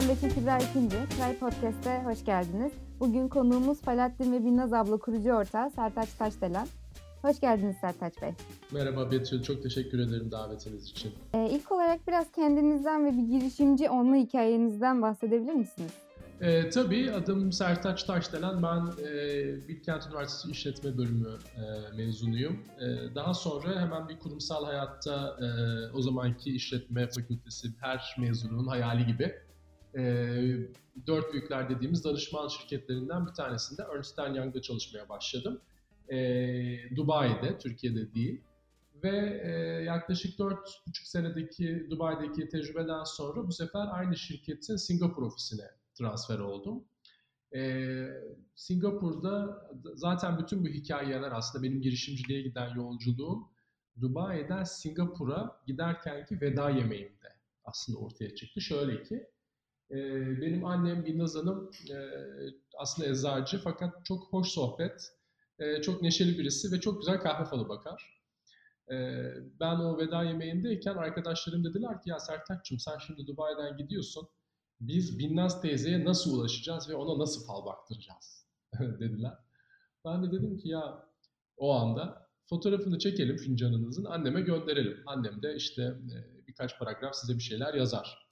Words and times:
ben 0.00 0.08
Betül 0.08 0.30
Kübra 0.30 0.58
İkinci. 0.58 0.96
Tray 1.16 1.38
Podcast'e 1.38 2.02
hoş 2.04 2.24
geldiniz. 2.24 2.72
Bugün 3.00 3.28
konuğumuz 3.28 3.80
Falahattin 3.80 4.32
ve 4.32 4.44
Binnaz 4.44 4.72
abla 4.72 4.96
kurucu 4.96 5.32
ortağı 5.32 5.70
Sertaç 5.70 6.08
Taşdelen. 6.12 6.66
Hoş 7.22 7.40
geldiniz 7.40 7.76
Sertaç 7.76 8.22
Bey. 8.22 8.30
Merhaba 8.72 9.10
Betül, 9.10 9.42
çok 9.42 9.62
teşekkür 9.62 9.98
ederim 9.98 10.30
davetiniz 10.30 10.90
için. 10.90 11.12
Ee, 11.34 11.48
ilk 11.50 11.72
olarak 11.72 12.08
biraz 12.08 12.32
kendinizden 12.32 13.06
ve 13.06 13.12
bir 13.12 13.38
girişimci 13.38 13.90
olma 13.90 14.16
hikayenizden 14.16 15.02
bahsedebilir 15.02 15.54
misiniz? 15.54 15.92
E, 16.40 16.70
tabii 16.70 17.12
adım 17.12 17.52
Sertaç 17.52 18.04
Taşdelen. 18.04 18.62
Ben 18.62 19.04
e, 19.04 19.68
Bilkent 19.68 20.06
Üniversitesi 20.06 20.50
İşletme 20.50 20.98
Bölümü 20.98 21.30
e, 21.56 21.96
mezunuyum. 21.96 22.58
E, 22.80 23.14
daha 23.14 23.34
sonra 23.34 23.80
hemen 23.80 24.08
bir 24.08 24.18
kurumsal 24.18 24.64
hayatta 24.64 25.36
e, 25.40 25.46
o 25.96 26.02
zamanki 26.02 26.56
işletme 26.56 27.06
fakültesi 27.06 27.68
her 27.80 28.16
mezunun 28.18 28.66
hayali 28.66 29.06
gibi 29.06 29.47
e, 29.98 30.02
dört 31.06 31.32
büyükler 31.32 31.68
dediğimiz 31.70 32.04
danışman 32.04 32.48
şirketlerinden 32.48 33.26
bir 33.26 33.32
tanesinde 33.32 33.82
Ernst 33.94 34.18
Young'da 34.18 34.62
çalışmaya 34.62 35.08
başladım. 35.08 35.60
E, 36.08 36.16
Dubai'de, 36.96 37.58
Türkiye'de 37.58 38.14
değil. 38.14 38.40
Ve 39.02 39.40
e, 39.44 39.50
yaklaşık 39.84 40.38
4,5 40.38 40.58
senedeki 41.04 41.86
Dubai'deki 41.90 42.48
tecrübeden 42.48 43.04
sonra 43.04 43.46
bu 43.46 43.52
sefer 43.52 43.86
aynı 43.90 44.16
şirketin 44.16 44.76
Singapur 44.76 45.22
ofisine 45.22 45.70
transfer 45.94 46.38
oldum. 46.38 46.84
Ee, 47.54 48.08
Singapur'da 48.54 49.62
zaten 49.94 50.38
bütün 50.38 50.64
bu 50.64 50.68
hikayeler 50.68 51.32
aslında 51.32 51.64
benim 51.64 51.80
girişimciliğe 51.80 52.42
giden 52.42 52.74
yolculuğum 52.74 53.48
Dubai'den 54.00 54.64
Singapur'a 54.64 55.60
giderkenki 55.66 56.40
veda 56.40 56.70
yemeğimde 56.70 57.28
aslında 57.64 57.98
ortaya 57.98 58.34
çıktı. 58.34 58.60
Şöyle 58.60 59.02
ki 59.02 59.14
e, 59.14 59.37
benim 60.40 60.64
annem 60.64 61.04
Binnaz 61.04 61.34
Hanım 61.36 61.70
aslında 62.78 63.08
eczacı 63.08 63.58
fakat 63.58 64.04
çok 64.04 64.32
hoş 64.32 64.48
sohbet, 64.48 65.12
çok 65.82 66.02
neşeli 66.02 66.38
birisi 66.38 66.72
ve 66.72 66.80
çok 66.80 67.00
güzel 67.00 67.20
kahve 67.20 67.44
falı 67.44 67.68
bakar. 67.68 68.22
Ben 69.60 69.76
o 69.76 69.98
veda 69.98 70.22
yemeğindeyken 70.22 70.94
arkadaşlarım 70.94 71.64
dediler 71.64 72.02
ki 72.02 72.10
ya 72.10 72.18
Sertaç'cığım 72.18 72.78
sen 72.78 72.98
şimdi 73.06 73.26
Dubai'den 73.26 73.76
gidiyorsun 73.76 74.28
biz 74.80 75.18
Binnaz 75.18 75.62
teyzeye 75.62 76.04
nasıl 76.04 76.38
ulaşacağız 76.38 76.88
ve 76.88 76.94
ona 76.94 77.18
nasıl 77.18 77.46
fal 77.46 77.66
baktıracağız 77.66 78.46
dediler. 79.00 79.34
Ben 80.04 80.22
de 80.22 80.32
dedim 80.32 80.58
ki 80.58 80.68
ya 80.68 81.04
o 81.56 81.74
anda 81.74 82.28
fotoğrafını 82.48 82.98
çekelim 82.98 83.36
fincanınızın 83.36 84.04
anneme 84.04 84.40
gönderelim. 84.40 85.02
Annem 85.06 85.42
de 85.42 85.56
işte 85.56 85.94
birkaç 86.46 86.78
paragraf 86.78 87.14
size 87.14 87.34
bir 87.34 87.42
şeyler 87.42 87.74
yazar. 87.74 88.27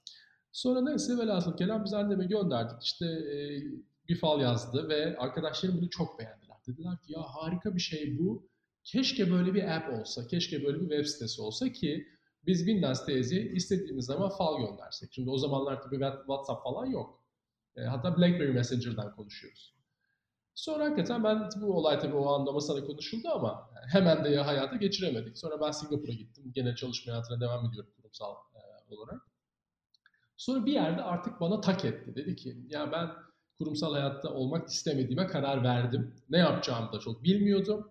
Sonra 0.56 0.80
neyse 0.80 1.18
velhasıl 1.18 1.56
kelam 1.56 1.84
biz 1.84 1.92
anneme 1.92 2.26
gönderdik. 2.26 2.82
İşte 2.82 3.06
e, 3.06 3.62
bir 4.08 4.18
fal 4.18 4.40
yazdı 4.40 4.88
ve 4.88 5.16
arkadaşlarım 5.18 5.78
bunu 5.78 5.90
çok 5.90 6.18
beğendiler. 6.18 6.56
Dediler 6.66 7.02
ki 7.02 7.12
ya 7.12 7.20
harika 7.22 7.74
bir 7.74 7.80
şey 7.80 8.18
bu. 8.18 8.48
Keşke 8.84 9.30
böyle 9.30 9.54
bir 9.54 9.76
app 9.76 10.00
olsa, 10.00 10.26
keşke 10.26 10.64
böyle 10.64 10.80
bir 10.80 10.88
web 10.88 11.06
sitesi 11.06 11.42
olsa 11.42 11.72
ki 11.72 12.06
biz 12.46 12.66
Binnaz 12.66 13.06
teyzeye 13.06 13.42
istediğimiz 13.42 14.04
zaman 14.04 14.28
fal 14.28 14.66
göndersek. 14.66 15.12
Şimdi 15.12 15.30
o 15.30 15.38
zamanlar 15.38 15.82
tabii 15.82 16.00
WhatsApp 16.26 16.62
falan 16.64 16.86
yok. 16.86 17.24
E, 17.76 17.80
hatta 17.80 18.18
BlackBerry 18.18 18.52
Messenger'dan 18.52 19.16
konuşuyoruz. 19.16 19.74
Sonra 20.54 20.84
hakikaten 20.84 21.24
ben 21.24 21.48
bu 21.60 21.76
olay 21.76 21.98
tabii 21.98 22.16
o 22.16 22.26
anda 22.28 22.52
masada 22.52 22.84
konuşuldu 22.86 23.28
ama 23.28 23.70
hemen 23.92 24.24
de 24.24 24.28
ya 24.28 24.46
hayata 24.46 24.76
geçiremedik. 24.76 25.38
Sonra 25.38 25.60
ben 25.60 25.70
Singapur'a 25.70 26.12
gittim. 26.12 26.52
Gene 26.54 26.74
çalışma 26.74 27.12
hayatına 27.12 27.40
devam 27.40 27.66
ediyorum 27.66 27.90
kurumsal 27.96 28.34
e, 28.90 28.94
olarak. 28.94 29.35
Sonra 30.36 30.66
bir 30.66 30.72
yerde 30.72 31.02
artık 31.02 31.40
bana 31.40 31.60
tak 31.60 31.84
etti. 31.84 32.14
Dedi 32.16 32.36
ki 32.36 32.56
ya 32.68 32.92
ben 32.92 33.10
kurumsal 33.58 33.92
hayatta 33.92 34.34
olmak 34.34 34.68
istemediğime 34.68 35.26
karar 35.26 35.64
verdim. 35.64 36.14
Ne 36.30 36.38
yapacağımı 36.38 36.92
da 36.92 36.98
çok 36.98 37.24
bilmiyordum. 37.24 37.90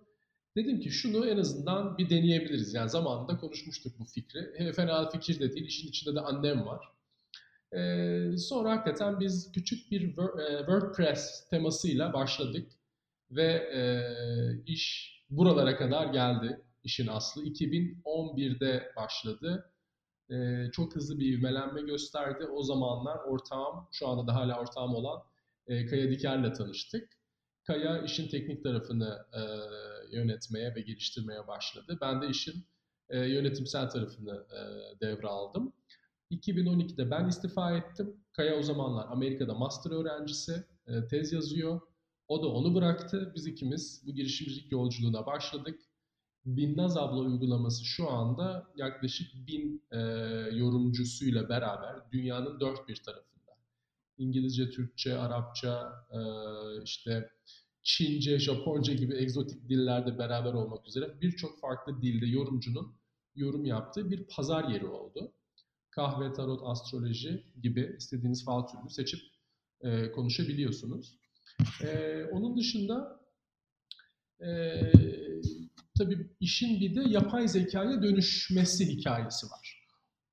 Dedim 0.56 0.80
ki 0.80 0.92
şunu 0.92 1.28
en 1.28 1.38
azından 1.38 1.98
bir 1.98 2.10
deneyebiliriz. 2.10 2.74
Yani 2.74 2.90
zamanında 2.90 3.38
konuşmuştuk 3.38 4.00
bu 4.00 4.06
fikri. 4.06 4.74
Fena 4.74 5.10
fikir 5.10 5.40
de 5.40 5.54
değil. 5.54 5.66
İşin 5.66 5.88
içinde 5.88 6.16
de 6.16 6.20
annem 6.20 6.66
var. 6.66 6.96
Ee, 7.74 8.38
sonra 8.38 8.72
hakikaten 8.72 9.20
biz 9.20 9.52
küçük 9.52 9.92
bir 9.92 10.02
e, 10.18 10.58
WordPress 10.58 11.48
temasıyla 11.50 12.14
başladık. 12.14 12.72
Ve 13.32 13.52
e, 13.54 13.82
iş 14.66 15.16
buralara 15.30 15.78
kadar 15.78 16.06
geldi. 16.06 16.62
İşin 16.84 17.08
aslı 17.08 17.44
2011'de 17.44 18.92
başladı. 18.96 19.72
E, 20.32 20.66
çok 20.72 20.96
hızlı 20.96 21.20
bir 21.20 21.38
ivmelenme 21.38 21.82
gösterdi. 21.82 22.46
O 22.46 22.64
zamanlar 22.64 23.18
ortağım, 23.18 23.88
şu 23.92 24.08
anda 24.08 24.28
da 24.28 24.36
hala 24.36 24.62
ortağım 24.62 24.96
olan 24.96 25.22
e, 25.68 25.86
Kaya 25.86 26.12
Diker'le 26.12 26.54
tanıştık. 26.54 27.10
Kaya 27.64 28.02
işin 28.02 28.28
teknik 28.28 28.64
tarafını 28.64 29.26
e, 29.34 29.42
yönetmeye 30.18 30.76
ve 30.76 30.82
geliştirmeye 30.82 31.48
başladı. 31.48 31.98
Ben 32.02 32.22
de 32.22 32.28
işin 32.28 32.66
e, 33.10 33.20
yönetimsel 33.20 33.90
tarafını 33.90 34.46
e, 34.52 34.60
devraldım. 35.02 35.74
2012'de 36.32 37.12
ben 37.12 37.28
istifa 37.28 37.78
ettim. 37.78 38.26
Kaya 38.34 38.56
o 38.56 38.64
zamanlar 38.64 39.08
Amerika'da 39.10 39.54
master 39.54 39.92
öğrencisi, 39.92 40.64
e, 40.88 41.08
tez 41.08 41.34
yazıyor. 41.34 41.82
O 42.28 42.44
da 42.44 42.48
onu 42.48 42.76
bıraktı. 42.76 43.32
Biz 43.36 43.48
ikimiz 43.48 44.04
bu 44.08 44.14
girişimcilik 44.14 44.72
yolculuğuna 44.72 45.26
başladık. 45.26 45.80
Binnaz 46.46 46.98
abla 46.98 47.20
uygulaması 47.20 47.86
şu 47.86 48.10
anda 48.10 48.68
yaklaşık 48.76 49.28
bin 49.48 49.84
e, 49.92 50.00
yorumcusuyla 50.52 51.50
beraber 51.50 52.12
dünyanın 52.12 52.60
dört 52.60 52.88
bir 52.88 52.96
tarafında. 52.96 53.52
İngilizce, 54.18 54.70
Türkçe, 54.70 55.18
Arapça, 55.18 55.94
e, 56.12 56.20
işte 56.84 57.30
Çince, 57.84 58.40
Japonca 58.40 58.94
gibi 58.94 59.16
egzotik 59.16 59.70
dillerde 59.70 60.18
beraber 60.18 60.54
olmak 60.54 60.88
üzere 60.88 61.22
birçok 61.22 61.60
farklı 61.60 62.02
dilde 62.02 62.26
yorumcunun 62.26 62.96
yorum 63.36 63.66
yaptığı 63.66 64.12
bir 64.12 64.24
pazar 64.28 64.64
yeri 64.70 64.86
oldu. 64.86 65.32
Kahve, 65.90 66.34
tarot, 66.34 66.62
astroloji 66.64 67.44
gibi 67.62 67.96
istediğiniz 67.98 68.46
fal 68.46 68.68
türünü 68.68 68.90
seçip 68.90 69.20
e, 69.82 70.12
konuşabiliyorsunuz. 70.12 71.20
E, 71.82 72.24
onun 72.32 72.58
dışında 72.58 73.20
e, 74.40 74.48
tabii 75.98 76.30
işin 76.40 76.80
bir 76.80 76.96
de 76.96 77.10
yapay 77.10 77.48
zekaya 77.48 78.04
dönüşmesi 78.04 78.86
hikayesi 78.86 79.46
var. 79.46 79.86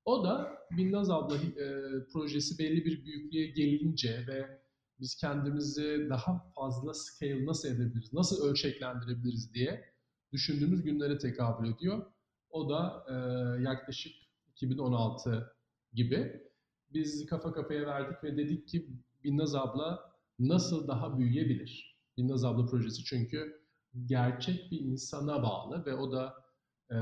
O 0.05 0.25
da 0.25 0.59
Binnaz 0.77 1.11
abla 1.11 1.37
e, 1.37 1.67
projesi 2.12 2.59
belli 2.59 2.84
bir 2.84 3.05
büyüklüğe 3.05 3.47
gelince 3.47 4.25
ve 4.27 4.62
biz 5.00 5.17
kendimizi 5.17 6.06
daha 6.11 6.53
fazla 6.55 6.95
scale 6.95 7.47
nasıl 7.47 7.69
edebiliriz, 7.69 8.12
nasıl 8.12 8.49
ölçeklendirebiliriz 8.49 9.55
diye 9.55 9.84
düşündüğümüz 10.33 10.83
günlere 10.83 11.19
tekabül 11.19 11.73
ediyor. 11.75 12.06
O 12.50 12.71
da 12.71 13.05
e, 13.09 13.15
yaklaşık 13.62 14.12
2016 14.53 15.56
gibi. 15.93 16.43
Biz 16.91 17.27
kafa 17.27 17.53
kafaya 17.53 17.87
verdik 17.87 18.25
ve 18.25 18.37
dedik 18.37 18.69
ki 18.69 18.89
Binnaz 19.25 19.55
abla 19.55 20.12
nasıl 20.39 20.89
daha 20.89 21.19
büyüyebilir? 21.19 21.99
Binnaz 22.17 22.44
abla 22.44 22.67
projesi 22.67 23.05
çünkü 23.05 23.62
gerçek 24.06 24.70
bir 24.70 24.80
insana 24.80 25.42
bağlı 25.42 25.86
ve 25.86 25.94
o 25.94 26.12
da 26.12 26.34
e, 26.91 26.97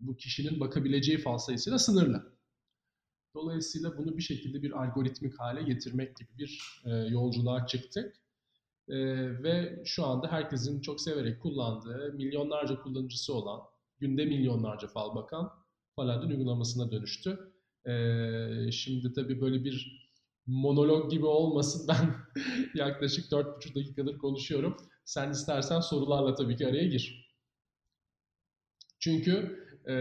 bu 0.00 0.16
kişinin 0.16 0.60
bakabileceği 0.60 1.18
fal 1.18 1.38
sayısıyla 1.38 1.78
sınırlı. 1.78 2.38
Dolayısıyla 3.34 3.98
bunu 3.98 4.16
bir 4.16 4.22
şekilde 4.22 4.62
bir 4.62 4.82
algoritmik 4.82 5.40
hale 5.40 5.62
getirmek 5.62 6.16
gibi 6.16 6.38
bir 6.38 6.82
e, 6.84 6.90
yolculuğa 6.90 7.66
çıktık. 7.66 8.16
E, 8.88 8.96
ve 9.42 9.82
şu 9.84 10.04
anda 10.06 10.32
herkesin 10.32 10.80
çok 10.80 11.00
severek 11.00 11.42
kullandığı, 11.42 12.12
milyonlarca 12.12 12.82
kullanıcısı 12.82 13.34
olan, 13.34 13.60
günde 13.98 14.24
milyonlarca 14.24 14.88
fal 14.88 15.14
bakan 15.14 15.50
Paladin 15.96 16.30
uygulamasına 16.30 16.90
dönüştü. 16.92 17.52
E, 17.86 18.72
şimdi 18.72 19.12
tabii 19.12 19.40
böyle 19.40 19.64
bir 19.64 20.07
monolog 20.48 21.10
gibi 21.10 21.26
olmasın 21.26 21.88
ben 21.88 22.14
yaklaşık 22.74 23.30
4,5 23.30 23.74
dakikadır 23.74 24.18
konuşuyorum. 24.18 24.76
Sen 25.04 25.30
istersen 25.30 25.80
sorularla 25.80 26.34
tabii 26.34 26.56
ki 26.56 26.66
araya 26.66 26.86
gir. 26.86 27.28
Çünkü 29.00 29.58
e, 29.88 29.94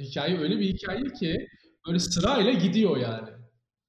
hikaye 0.00 0.38
öyle 0.38 0.58
bir 0.58 0.74
hikaye 0.74 1.04
ki 1.20 1.46
Böyle 1.86 1.98
sırayla 1.98 2.52
gidiyor 2.52 2.96
yani. 2.96 3.28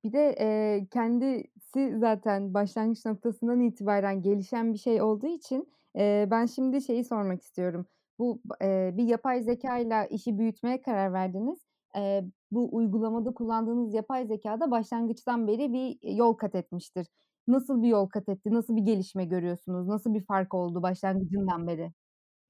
Bir 0.04 0.14
de, 0.14 0.36
eee, 0.40 0.88
kendisi 0.92 1.98
zaten 2.00 2.54
başlangıç 2.54 3.06
noktasından 3.06 3.60
itibaren 3.60 4.22
gelişen 4.22 4.74
bir 4.74 4.78
şey 4.78 5.02
olduğu 5.02 5.28
için, 5.28 5.74
eee, 5.96 6.28
ben 6.32 6.46
şimdi 6.46 6.82
şeyi 6.82 7.04
sormak 7.04 7.42
istiyorum. 7.42 7.88
Bu, 8.20 8.42
eee, 8.62 8.94
bir 8.98 9.04
yapay 9.04 9.42
zekâyla 9.44 10.06
işi 10.06 10.38
büyütmeye 10.38 10.82
karar 10.82 11.14
verdiniz. 11.14 11.60
Eee, 11.96 12.26
bu 12.52 12.76
uygulamada 12.76 13.34
kullandığınız 13.34 13.94
yapay 13.94 14.28
zekâ 14.28 14.60
da 14.60 14.72
başlangıçtan 14.72 15.48
beri 15.48 15.74
bir, 15.74 16.16
yol 16.16 16.34
kat 16.34 16.56
etmiştir. 16.56 17.08
Nasıl 17.48 17.84
bir 17.84 17.88
yol 17.88 18.08
kat 18.10 18.30
etti? 18.30 18.54
Nasıl 18.54 18.76
bir 18.76 18.82
gelişme 18.82 19.26
görüyorsunuz? 19.26 19.88
Nasıl 19.88 20.14
bir 20.14 20.26
fark 20.26 20.54
oldu 20.54 20.82
başlangıcından 20.82 21.68
beri? 21.68 21.92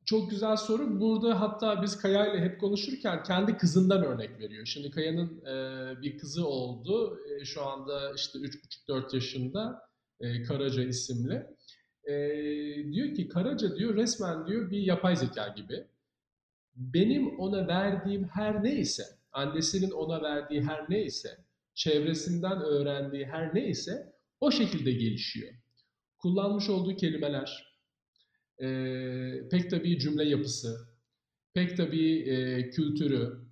Çok 0.06 0.30
güzel 0.30 0.56
soru. 0.56 1.00
Burada 1.00 1.42
hatta 1.42 1.82
biz 1.82 1.98
Kaya 1.98 2.34
ile 2.34 2.42
hep 2.42 2.60
konuşurken 2.60 3.24
kendi 3.24 3.58
kızından 3.58 4.04
örnek 4.04 4.40
veriyor. 4.40 4.66
Şimdi 4.66 4.92
Kaya'nın 4.92 5.42
e, 5.46 6.02
bir 6.02 6.18
kızı 6.18 6.48
oldu. 6.48 7.20
E, 7.30 7.46
şu 7.46 7.66
anda 7.66 8.14
işte 8.16 8.40
3,5-4 8.40 9.16
yaşında 9.16 9.82
e, 10.20 10.44
Karaca 10.44 10.84
isimli. 10.84 11.48
E, 12.04 12.14
diyor 12.92 13.16
ki 13.16 13.28
Karaca 13.28 13.76
diyor 13.76 13.96
resmen 13.96 14.48
diyor 14.48 14.72
bir 14.72 14.80
yapay 14.80 15.16
zeka 15.16 15.48
gibi. 15.48 15.88
Benim 16.76 17.40
ona 17.40 17.68
verdiğim 17.68 18.24
her 18.24 18.64
neyse, 18.64 19.04
annesinin 19.32 19.92
ona 19.92 20.22
verdiği 20.22 20.62
her 20.62 20.90
neyse, 20.90 21.30
çevresinden 21.74 22.62
öğrendiği 22.62 23.26
her 23.26 23.56
neyse 23.56 24.14
o 24.40 24.52
şekilde 24.52 24.92
gelişiyor. 24.92 25.54
Kullanmış 26.18 26.70
olduğu 26.70 26.96
kelimeler, 26.96 27.78
e, 28.62 28.68
pek 29.52 29.70
tabii 29.70 30.00
cümle 30.00 30.30
yapısı, 30.30 30.88
pek 31.54 31.78
tabii 31.78 32.20
e, 32.20 32.70
kültürü, 32.70 33.52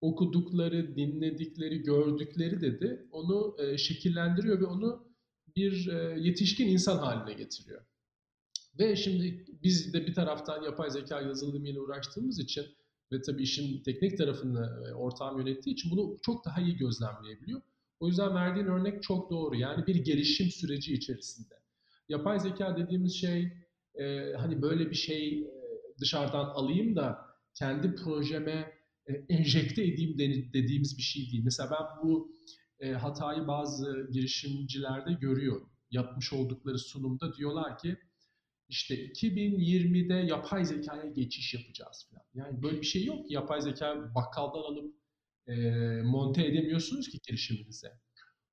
okudukları, 0.00 0.96
dinledikleri, 0.96 1.82
gördükleri 1.82 2.60
dedi 2.60 3.06
onu 3.10 3.56
e, 3.58 3.78
şekillendiriyor 3.78 4.60
ve 4.60 4.66
onu 4.66 5.12
bir 5.56 5.88
e, 5.88 6.20
yetişkin 6.20 6.68
insan 6.68 6.98
haline 6.98 7.32
getiriyor. 7.34 7.82
Ve 8.78 8.96
şimdi 8.96 9.46
biz 9.62 9.94
de 9.94 10.06
bir 10.06 10.14
taraftan 10.14 10.62
yapay 10.62 10.90
zeka 10.90 11.20
yazılımıyla 11.20 11.80
uğraştığımız 11.80 12.38
için 12.38 12.66
ve 13.12 13.22
tabii 13.22 13.42
işin 13.42 13.82
teknik 13.82 14.18
tarafını 14.18 14.86
e, 14.88 14.94
ortağım 14.94 15.38
yönettiği 15.38 15.74
için 15.74 15.90
bunu 15.90 16.16
çok 16.22 16.44
daha 16.44 16.60
iyi 16.60 16.76
gözlemleyebiliyor. 16.76 17.60
O 18.00 18.08
yüzden 18.08 18.34
verdiğin 18.34 18.66
örnek 18.66 19.02
çok 19.02 19.30
doğru. 19.30 19.56
Yani 19.56 19.86
bir 19.86 19.96
gelişim 19.96 20.46
süreci 20.50 20.94
içerisinde. 20.94 21.54
Yapay 22.08 22.40
zeka 22.40 22.76
dediğimiz 22.76 23.14
şey 23.14 23.52
e, 23.94 24.32
hani 24.32 24.62
böyle 24.62 24.90
bir 24.90 24.94
şey 24.94 25.38
e, 25.40 25.46
dışarıdan 26.00 26.44
alayım 26.44 26.96
da 26.96 27.18
kendi 27.54 27.94
projeme 27.94 28.72
e, 29.06 29.12
enjekte 29.28 29.82
edeyim 29.82 30.18
dediğimiz 30.52 30.98
bir 30.98 31.02
şey 31.02 31.32
değil. 31.32 31.44
Mesela 31.44 31.70
ben 31.70 32.02
bu 32.02 32.32
e, 32.80 32.92
hatayı 32.92 33.46
bazı 33.46 34.08
girişimcilerde 34.12 35.12
görüyorum. 35.12 35.68
Yapmış 35.90 36.32
oldukları 36.32 36.78
sunumda 36.78 37.34
diyorlar 37.34 37.78
ki 37.78 37.96
işte 38.72 39.06
2020'de 39.06 40.14
yapay 40.14 40.64
zekaya 40.64 41.06
geçiş 41.06 41.54
yapacağız 41.54 42.06
falan. 42.10 42.24
Yani 42.34 42.62
böyle 42.62 42.80
bir 42.80 42.86
şey 42.86 43.04
yok 43.04 43.30
yapay 43.30 43.60
zeka 43.60 44.14
bakkaldan 44.14 44.62
alıp 44.62 44.94
e, 45.46 45.54
monte 46.02 46.46
edemiyorsunuz 46.46 47.08
ki 47.08 47.18
girişiminize. 47.26 47.92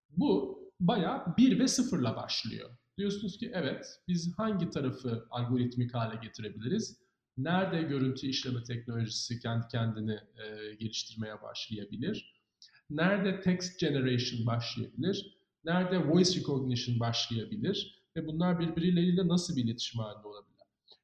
Bu 0.10 0.60
bayağı 0.80 1.38
1 1.38 1.60
ve 1.60 1.68
0 1.68 2.00
ile 2.00 2.16
başlıyor. 2.16 2.70
Diyorsunuz 2.98 3.38
ki 3.38 3.52
evet 3.54 3.86
biz 4.08 4.34
hangi 4.38 4.70
tarafı 4.70 5.28
algoritmik 5.30 5.94
hale 5.94 6.20
getirebiliriz? 6.22 7.00
Nerede 7.38 7.82
görüntü 7.82 8.28
işleme 8.28 8.64
teknolojisi 8.64 9.40
kendi 9.40 9.68
kendini 9.68 10.14
e, 10.14 10.76
geliştirmeye 10.76 11.42
başlayabilir? 11.42 12.44
Nerede 12.90 13.42
text 13.42 13.80
generation 13.80 14.46
başlayabilir? 14.46 15.38
Nerede 15.64 16.10
voice 16.10 16.40
recognition 16.40 17.00
başlayabilir? 17.00 17.99
Ve 18.16 18.28
bunlar 18.28 18.60
birbirleriyle 18.60 19.28
nasıl 19.28 19.56
bir 19.56 19.64
iletişim 19.64 20.02
halinde 20.02 20.28
olabilir? 20.28 20.58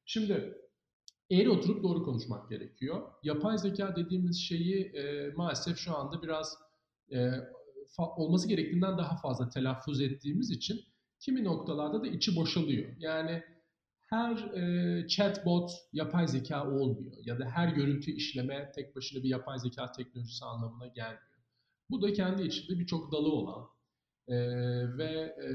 Şimdi 0.04 0.54
eğri 1.30 1.50
oturup 1.50 1.82
doğru 1.82 2.04
konuşmak 2.04 2.50
gerekiyor. 2.50 3.02
Yapay 3.22 3.58
zeka 3.58 3.96
dediğimiz 3.96 4.40
şeyi 4.40 4.84
e, 4.84 5.32
maalesef 5.36 5.78
şu 5.78 5.96
anda 5.96 6.22
biraz 6.22 6.58
e, 7.12 7.30
olması 7.98 8.48
gerektiğinden 8.48 8.98
daha 8.98 9.16
fazla 9.16 9.48
telaffuz 9.48 10.00
ettiğimiz 10.00 10.50
için 10.50 10.80
kimi 11.20 11.44
noktalarda 11.44 12.02
da 12.02 12.06
içi 12.06 12.36
boşalıyor. 12.36 12.92
Yani 12.98 13.42
her 14.06 14.36
e, 14.36 15.08
chatbot 15.08 15.70
yapay 15.92 16.28
zeka 16.28 16.70
olmuyor 16.70 17.16
ya 17.24 17.38
da 17.38 17.44
her 17.44 17.68
görüntü 17.68 18.10
işleme 18.10 18.72
tek 18.74 18.96
başına 18.96 19.22
bir 19.22 19.28
yapay 19.28 19.58
zeka 19.58 19.92
teknolojisi 19.92 20.44
anlamına 20.44 20.86
gelmiyor. 20.86 21.20
Bu 21.90 22.02
da 22.02 22.12
kendi 22.12 22.42
içinde 22.42 22.78
birçok 22.78 23.12
dalı 23.12 23.32
olan 23.32 23.68
e, 24.28 24.36
ve 24.98 25.10
e, 25.44 25.48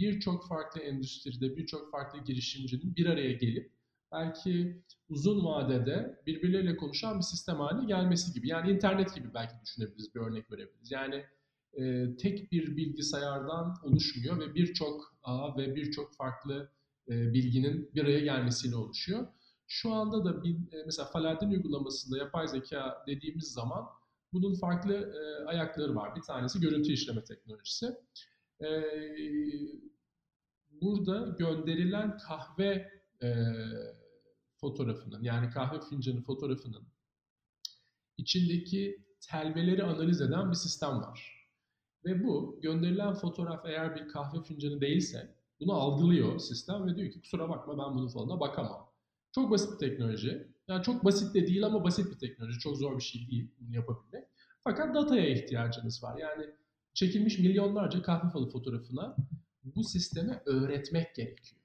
birçok 0.00 0.48
farklı 0.48 0.80
endüstride, 0.80 1.56
birçok 1.56 1.90
farklı 1.90 2.24
girişimcinin 2.24 2.96
bir 2.96 3.06
araya 3.06 3.32
gelip 3.32 3.72
belki 4.12 4.82
uzun 5.08 5.44
vadede 5.44 6.22
birbirleriyle 6.26 6.76
konuşan 6.76 7.18
bir 7.18 7.24
sistem 7.24 7.56
haline 7.56 7.86
gelmesi 7.86 8.32
gibi. 8.32 8.48
Yani 8.48 8.70
internet 8.70 9.14
gibi 9.14 9.34
belki 9.34 9.54
düşünebiliriz, 9.62 10.14
bir 10.14 10.20
örnek 10.20 10.52
verebiliriz. 10.52 10.90
Yani 10.90 11.24
e, 11.72 12.16
tek 12.16 12.52
bir 12.52 12.76
bilgisayardan 12.76 13.74
oluşmuyor 13.82 14.40
ve 14.40 14.54
birçok 14.54 15.16
ağ 15.22 15.56
ve 15.56 15.76
birçok 15.76 16.16
farklı 16.16 16.72
e, 17.08 17.32
bilginin 17.32 17.90
bir 17.94 18.02
araya 18.04 18.20
gelmesiyle 18.20 18.76
oluşuyor. 18.76 19.26
Şu 19.66 19.92
anda 19.92 20.24
da 20.24 20.44
bir, 20.44 20.54
e, 20.54 20.82
mesela 20.86 21.08
Faladin 21.08 21.50
uygulamasında 21.50 22.18
yapay 22.18 22.48
zeka 22.48 23.04
dediğimiz 23.06 23.52
zaman 23.52 23.84
bunun 24.32 24.54
farklı 24.54 24.94
e, 24.94 25.44
ayakları 25.48 25.94
var. 25.94 26.16
Bir 26.16 26.22
tanesi 26.22 26.60
görüntü 26.60 26.92
işleme 26.92 27.24
teknolojisi. 27.24 27.86
E, 28.62 28.68
burada 30.70 31.36
gönderilen 31.38 32.18
kahve 32.18 32.90
e, 33.22 33.28
fotoğrafının 34.56 35.22
yani 35.22 35.50
kahve 35.50 35.80
fincanı 35.80 36.22
fotoğrafının 36.22 36.88
içindeki 38.16 39.06
telveleri 39.20 39.84
analiz 39.84 40.20
eden 40.20 40.50
bir 40.50 40.56
sistem 40.56 41.02
var. 41.02 41.48
Ve 42.04 42.24
bu 42.24 42.60
gönderilen 42.62 43.14
fotoğraf 43.14 43.66
eğer 43.66 43.96
bir 43.96 44.08
kahve 44.08 44.42
fincanı 44.42 44.80
değilse 44.80 45.34
bunu 45.60 45.72
algılıyor 45.72 46.38
sistem 46.38 46.86
ve 46.86 46.96
diyor 46.96 47.10
ki 47.10 47.20
kusura 47.20 47.48
bakma 47.48 47.78
ben 47.78 47.94
bunun 47.94 48.08
falına 48.08 48.40
bakamam. 48.40 48.92
Çok 49.34 49.50
basit 49.50 49.72
bir 49.72 49.88
teknoloji. 49.88 50.48
Yani 50.68 50.82
çok 50.82 51.04
basit 51.04 51.34
de 51.34 51.46
değil 51.46 51.66
ama 51.66 51.84
basit 51.84 52.12
bir 52.12 52.18
teknoloji. 52.18 52.58
Çok 52.58 52.76
zor 52.76 52.96
bir 52.96 53.02
şey 53.02 53.30
değil 53.30 53.50
bunu 53.60 53.74
yapabilmek. 53.74 54.24
Fakat 54.64 54.94
dataya 54.94 55.28
ihtiyacınız 55.28 56.02
var. 56.02 56.18
Yani 56.18 56.46
çekilmiş 56.94 57.38
milyonlarca 57.38 58.02
kahve 58.02 58.30
falı 58.30 58.48
fotoğrafına 58.50 59.16
bu 59.64 59.84
sisteme 59.84 60.42
öğretmek 60.46 61.14
gerekiyor. 61.14 61.62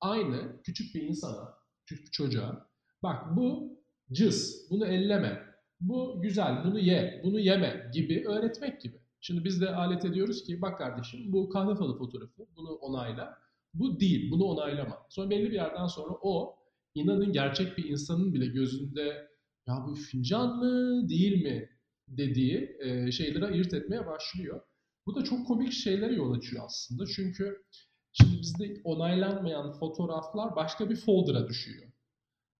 Aynı 0.00 0.62
küçük 0.62 0.94
bir 0.94 1.02
insana, 1.02 1.54
küçük 1.86 2.06
bir 2.06 2.10
çocuğa 2.10 2.70
bak 3.02 3.36
bu 3.36 3.78
cız, 4.12 4.66
bunu 4.70 4.86
elleme, 4.86 5.42
bu 5.80 6.22
güzel, 6.22 6.64
bunu 6.64 6.78
ye, 6.78 7.20
bunu 7.24 7.40
yeme 7.40 7.90
gibi 7.94 8.24
öğretmek 8.28 8.80
gibi. 8.80 9.00
Şimdi 9.20 9.44
biz 9.44 9.60
de 9.60 9.74
alet 9.74 10.04
ediyoruz 10.04 10.44
ki 10.44 10.62
bak 10.62 10.78
kardeşim 10.78 11.32
bu 11.32 11.48
kahve 11.48 11.74
falı 11.74 11.98
fotoğrafı 11.98 12.46
bunu 12.56 12.70
onayla. 12.70 13.38
Bu 13.74 14.00
değil 14.00 14.30
bunu 14.30 14.44
onaylama. 14.44 15.06
Sonra 15.08 15.30
belli 15.30 15.50
bir 15.50 15.54
yerden 15.54 15.86
sonra 15.86 16.14
o 16.22 16.56
inanın 16.94 17.32
gerçek 17.32 17.78
bir 17.78 17.84
insanın 17.84 18.34
bile 18.34 18.46
gözünde 18.46 19.28
ya 19.66 19.84
bu 19.86 19.94
fincan 19.94 20.56
mı 20.56 21.08
değil 21.08 21.42
mi 21.42 21.68
dediği 22.08 22.76
e, 22.80 23.12
şeyleri 23.12 23.46
ayırt 23.46 23.74
etmeye 23.74 24.06
başlıyor. 24.06 24.60
Bu 25.06 25.14
da 25.14 25.24
çok 25.24 25.46
komik 25.46 25.72
şeylere 25.72 26.14
yol 26.14 26.32
açıyor 26.32 26.64
aslında. 26.66 27.06
Çünkü 27.06 27.64
şimdi 28.12 28.40
bizde 28.40 28.80
onaylanmayan 28.84 29.72
fotoğraflar 29.72 30.56
başka 30.56 30.90
bir 30.90 30.96
folder'a 30.96 31.48
düşüyor. 31.48 31.92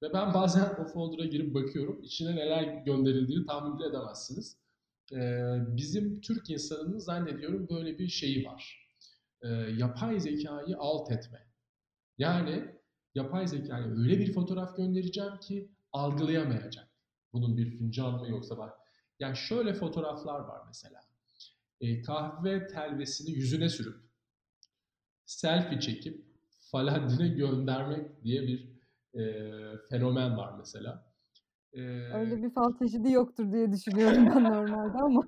Ve 0.03 0.12
ben 0.12 0.35
bazen 0.35 0.75
o 0.81 0.85
folder'a 0.85 1.26
girip 1.26 1.55
bakıyorum. 1.55 2.03
İçine 2.03 2.37
neler 2.37 2.62
gönderildiğini 2.62 3.47
tahmin 3.47 3.79
bile 3.79 3.87
edemezsiniz 3.87 4.59
bizim 5.76 6.21
Türk 6.21 6.50
insanının 6.50 6.99
zannediyorum 6.99 7.69
böyle 7.71 7.99
bir 7.99 8.09
şeyi 8.09 8.47
var. 8.47 8.88
yapay 9.76 10.21
zekayı 10.21 10.76
alt 10.79 11.12
etme. 11.12 11.47
Yani 12.19 12.75
yapay 13.15 13.47
zekaya 13.47 13.87
öyle 13.87 14.19
bir 14.19 14.33
fotoğraf 14.33 14.76
göndereceğim 14.76 15.38
ki 15.41 15.71
algılayamayacak. 15.93 16.88
Bunun 17.33 17.57
bir 17.57 17.79
fincan 17.79 18.21
mı 18.21 18.29
yoksa 18.29 18.59
var. 18.59 18.73
Yani 19.21 19.37
şöyle 19.37 19.75
fotoğraflar 19.75 20.41
var 20.41 20.61
mesela. 20.67 21.00
Kahve 22.06 22.66
telvesini 22.66 23.30
yüzüne 23.30 23.68
sürüp 23.68 23.97
selfie 25.26 25.80
çekip 25.80 26.26
Falahdin'e 26.73 27.28
göndermek 27.28 28.25
diye 28.25 28.42
bir 28.42 28.76
e, 29.14 29.42
fenomen 29.90 30.37
var 30.37 30.59
mesela. 30.59 31.12
Öyle 32.14 32.42
bir 32.42 32.50
fal 32.50 32.78
çeşidi 32.78 33.12
yoktur 33.12 33.52
diye 33.52 33.73
düşünüyorum 33.73 34.26
ben 34.35 34.45
normalde 34.50 34.99
ama. 34.99 35.26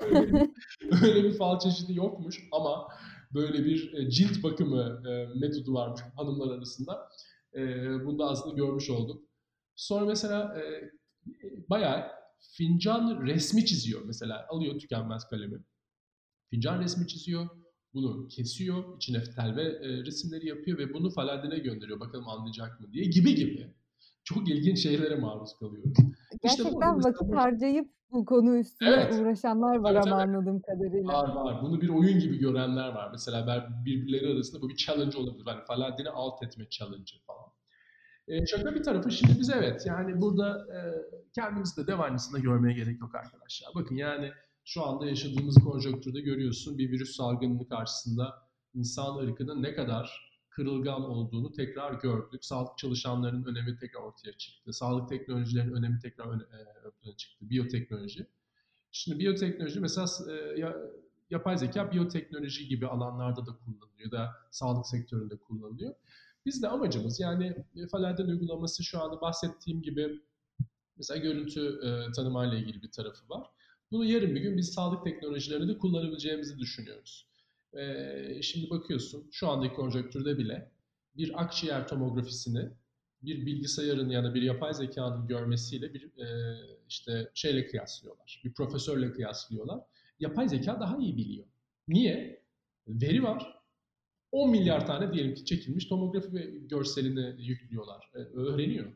öyle, 0.00 0.32
bir, 0.32 0.50
öyle 1.02 1.24
bir 1.24 1.38
fal 1.38 1.58
çeşidi 1.58 1.94
yokmuş 1.94 2.48
ama 2.52 2.88
böyle 3.34 3.64
bir 3.64 4.08
cilt 4.10 4.42
bakımı 4.42 5.02
metodu 5.40 5.74
varmış 5.74 6.00
hanımlar 6.16 6.56
arasında. 6.56 7.08
Bunu 8.04 8.18
da 8.18 8.24
aslında 8.24 8.54
görmüş 8.56 8.90
olduk. 8.90 9.24
Sonra 9.76 10.04
mesela 10.04 10.56
bayağı 11.70 12.10
fincan 12.56 13.26
resmi 13.26 13.66
çiziyor 13.66 14.02
mesela. 14.04 14.46
Alıyor 14.48 14.78
tükenmez 14.78 15.28
kalemi. 15.28 15.58
Fincan 16.52 16.80
resmi 16.80 17.06
çiziyor. 17.06 17.46
Bunu 17.94 18.28
kesiyor. 18.28 18.96
içine 18.96 19.24
telve 19.24 19.64
resimleri 19.80 20.46
yapıyor 20.46 20.78
ve 20.78 20.94
bunu 20.94 21.10
Faladin'e 21.10 21.58
gönderiyor. 21.58 22.00
Bakalım 22.00 22.28
anlayacak 22.28 22.80
mı 22.80 22.92
diye 22.92 23.04
gibi 23.04 23.34
gibi 23.34 23.74
çok 24.24 24.48
ilginç 24.48 24.78
şeylere 24.78 25.16
maruz 25.16 25.58
kalıyoruz. 25.58 25.92
Gerçekten 26.42 26.98
işte 26.98 27.08
vakit 27.08 27.34
harcayıp 27.34 27.88
bu 28.10 28.24
konu 28.24 28.58
üstüne 28.58 28.88
evet. 28.88 29.20
uğraşanlar 29.20 29.76
var 29.76 29.94
evet, 29.94 30.06
ama 30.06 30.22
evet. 30.22 30.28
anladığım 30.28 30.60
kadarıyla. 30.60 31.12
Var 31.12 31.28
var. 31.28 31.62
Bunu 31.62 31.80
bir 31.80 31.88
oyun 31.88 32.18
gibi 32.18 32.38
görenler 32.38 32.88
var. 32.88 33.10
Mesela 33.12 33.68
birbirleri 33.84 34.32
arasında 34.32 34.62
bu 34.62 34.68
bir 34.68 34.76
challenge 34.76 35.18
olabilir. 35.18 35.44
Yani 35.46 35.64
Faladin'i 35.64 36.08
alt 36.08 36.42
etme 36.42 36.66
challenge 36.70 37.12
falan. 37.26 37.52
E, 38.28 38.46
şaka 38.46 38.74
bir 38.74 38.82
tarafı 38.82 39.10
şimdi 39.10 39.40
biz 39.40 39.50
evet 39.50 39.86
yani 39.86 40.20
burada 40.20 40.58
e, 40.58 40.78
kendimizi 41.34 41.82
de 41.82 41.86
dev 41.86 41.98
aynısında 41.98 42.38
görmeye 42.38 42.74
gerek 42.74 43.00
yok 43.00 43.14
arkadaşlar. 43.14 43.70
Bakın 43.74 43.94
yani 43.94 44.30
şu 44.64 44.84
anda 44.86 45.06
yaşadığımız 45.06 45.54
konjonktürde 45.64 46.20
görüyorsun 46.20 46.78
bir 46.78 46.90
virüs 46.90 47.16
salgınının 47.16 47.64
karşısında 47.64 48.48
insan 48.74 49.16
ırkının 49.16 49.62
ne 49.62 49.74
kadar 49.74 50.32
kırılgan 50.50 51.02
olduğunu 51.02 51.52
tekrar 51.52 51.92
gördük. 51.92 52.44
Sağlık 52.44 52.78
çalışanlarının 52.78 53.44
önemi 53.44 53.76
tekrar 53.76 54.00
ortaya 54.00 54.32
çıktı. 54.32 54.72
Sağlık 54.72 55.08
teknolojilerinin 55.08 55.72
önemi 55.72 55.98
tekrar 55.98 56.26
öne, 56.26 56.42
e, 57.04 57.16
çıktı. 57.16 57.50
Biyoteknoloji. 57.50 58.26
Şimdi 58.90 59.18
biyoteknoloji 59.18 59.80
mesela 59.80 60.06
e, 60.30 60.60
ya, 60.60 60.76
yapay 61.30 61.58
zeka 61.58 61.92
biyoteknoloji 61.92 62.68
gibi 62.68 62.86
alanlarda 62.86 63.46
da 63.46 63.50
kullanılıyor 63.64 64.10
da 64.10 64.30
sağlık 64.50 64.86
sektöründe 64.86 65.36
kullanılıyor. 65.36 65.94
Biz 66.46 66.62
de 66.62 66.68
amacımız 66.68 67.20
yani 67.20 67.56
Faladen 67.90 68.26
uygulaması 68.26 68.84
şu 68.84 69.02
anda 69.02 69.20
bahsettiğim 69.20 69.82
gibi 69.82 70.20
mesela 70.96 71.18
görüntü 71.18 71.80
e, 71.84 72.12
tanımayla 72.12 72.58
ilgili 72.58 72.82
bir 72.82 72.90
tarafı 72.90 73.28
var. 73.28 73.46
Bunu 73.92 74.04
yarın 74.04 74.34
bir 74.34 74.40
gün 74.40 74.56
biz 74.56 74.72
sağlık 74.72 75.04
teknolojilerinde 75.04 75.74
de 75.74 75.78
kullanabileceğimizi 75.78 76.58
düşünüyoruz. 76.58 77.28
E, 77.74 78.42
şimdi 78.42 78.70
bakıyorsun 78.70 79.28
şu 79.32 79.48
andaki 79.48 79.74
konjonktürde 79.74 80.38
bile 80.38 80.70
bir 81.16 81.42
akciğer 81.42 81.88
tomografisini 81.88 82.70
bir 83.22 83.46
bilgisayarın 83.46 84.10
ya 84.10 84.24
da 84.24 84.34
bir 84.34 84.42
yapay 84.42 84.74
zekanın 84.74 85.26
görmesiyle 85.26 85.94
bir 85.94 86.18
e, 86.18 86.56
işte 86.88 87.30
şeyle 87.34 87.66
kıyaslıyorlar. 87.66 88.42
Bir 88.44 88.52
profesörle 88.54 89.12
kıyaslıyorlar. 89.12 89.80
Yapay 90.20 90.48
zeka 90.48 90.80
daha 90.80 90.96
iyi 90.96 91.16
biliyor. 91.16 91.46
Niye? 91.88 92.42
Veri 92.88 93.22
var. 93.22 93.62
10 94.32 94.50
milyar 94.50 94.86
tane 94.86 95.12
diyelim 95.12 95.34
ki 95.34 95.44
çekilmiş 95.44 95.86
tomografi 95.86 96.68
görselini 96.68 97.42
yüklüyorlar. 97.42 98.10
E, 98.14 98.18
öğreniyor. 98.18 98.92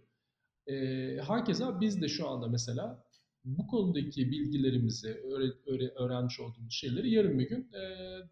E, 0.66 0.74
herkese 1.22 1.64
biz 1.80 2.02
de 2.02 2.08
şu 2.08 2.28
anda 2.28 2.48
mesela 2.48 3.05
bu 3.46 3.66
konudaki 3.66 4.30
bilgilerimizi, 4.30 5.08
öğre, 5.08 5.52
öğre, 5.66 5.88
öğrenmiş 5.88 6.40
olduğumuz 6.40 6.74
şeyleri 6.74 7.10
yarın 7.10 7.38
bir 7.38 7.48
gün 7.48 7.70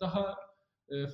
daha 0.01 0.37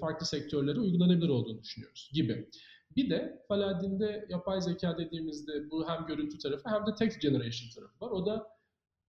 farklı 0.01 0.27
sektörlere 0.27 0.81
uygulanabilir 0.81 1.29
olduğunu 1.29 1.63
düşünüyoruz 1.63 2.11
gibi. 2.13 2.49
Bir 2.97 3.11
de 3.11 3.45
Faladin'de 3.49 4.27
yapay 4.29 4.61
zeka 4.61 4.99
dediğimizde 4.99 5.71
bu 5.71 5.89
hem 5.89 6.07
görüntü 6.07 6.39
tarafı 6.39 6.69
hem 6.69 6.87
de 6.87 6.95
text 6.95 7.21
generation 7.21 7.71
tarafı 7.75 8.01
var. 8.01 8.11
O 8.11 8.27
da 8.27 8.47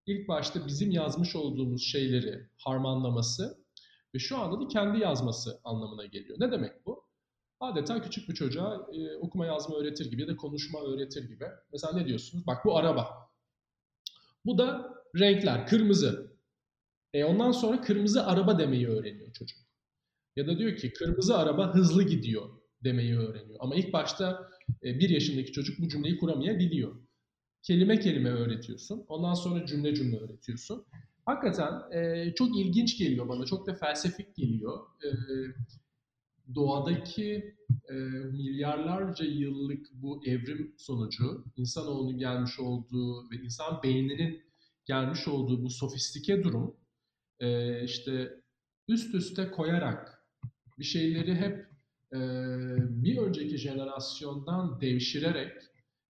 ilk 0.07 0.29
başta 0.29 0.67
bizim 0.67 0.91
yazmış 0.91 1.37
olduğumuz 1.37 1.83
şeyleri 1.83 2.49
harmanlaması 2.57 3.59
ve 4.15 4.19
şu 4.19 4.39
anda 4.39 4.61
da 4.61 4.69
kendi 4.69 5.01
yazması 5.01 5.61
anlamına 5.65 6.07
geliyor. 6.07 6.37
Ne 6.41 6.53
demek 6.53 6.87
bu? 6.87 7.05
Adeta 7.61 8.03
küçük 8.03 8.29
bir 8.29 8.35
çocuğa 8.35 8.87
e, 8.93 9.17
okuma 9.17 9.47
yazma 9.47 9.77
öğretir 9.77 10.11
gibi 10.11 10.23
ya 10.23 10.29
da 10.29 10.37
konuşma 10.37 10.81
öğretir 10.81 11.29
gibi. 11.29 11.45
Mesela 11.73 11.93
ne 11.93 12.07
diyorsunuz? 12.07 12.47
Bak 12.47 12.65
bu 12.65 12.77
araba. 12.77 13.30
Bu 14.47 14.59
da 14.59 14.95
renkler, 15.19 15.67
kırmızı. 15.67 16.37
E 17.15 17.25
ondan 17.25 17.53
sonra 17.53 17.81
kırmızı 17.81 18.27
araba 18.27 18.59
demeyi 18.59 18.89
öğreniyor 18.89 19.33
çocuk. 19.33 19.59
Ya 20.37 20.47
da 20.47 20.59
diyor 20.59 20.77
ki 20.77 20.93
kırmızı 20.93 21.39
araba 21.39 21.75
hızlı 21.75 22.03
gidiyor 22.03 22.51
demeyi 22.85 23.19
öğreniyor. 23.19 23.59
Ama 23.61 23.75
ilk 23.75 23.93
başta 23.93 24.51
e, 24.85 24.99
bir 24.99 25.11
yaşındaki 25.11 25.53
çocuk 25.53 25.81
bu 25.81 25.89
cümleyi 25.89 26.19
kuramayabiliyor. 26.19 26.97
Kelime 27.63 28.01
kelime 28.01 28.31
öğretiyorsun. 28.31 29.05
Ondan 29.09 29.35
sonra 29.35 29.67
cümle 29.67 29.95
cümle 29.95 30.17
öğretiyorsun. 30.19 30.87
Hakikaten 31.27 31.73
e, 31.93 32.33
çok 32.35 32.59
ilginç 32.59 32.99
geliyor 32.99 33.29
bana. 33.29 33.47
Çok 33.47 33.67
da 33.67 33.75
felsefik 33.75 34.37
geliyor. 34.37 34.79
E, 35.05 35.09
doğadaki 36.55 37.55
e, 37.89 37.95
milyarlarca 38.33 39.25
yıllık 39.25 39.87
bu 39.93 40.23
evrim 40.27 40.75
sonucu 40.79 41.45
insanoğlunun 41.57 42.19
gelmiş 42.19 42.61
olduğu 42.61 43.31
ve 43.31 43.37
insan 43.37 43.83
beyninin 43.83 44.43
gelmiş 44.87 45.29
olduğu 45.29 45.63
bu 45.63 45.71
sofistike 45.71 46.45
durum 46.45 46.77
e, 47.41 47.85
işte 47.85 48.41
üst 48.89 49.15
üste 49.15 49.51
koyarak 49.51 50.27
bir 50.79 50.85
şeyleri 50.85 51.35
hep 51.35 51.71
e, 52.13 52.19
bir 53.03 53.19
önceki 53.19 53.59
jenerasyondan 53.59 54.81
devşirerek 54.81 55.53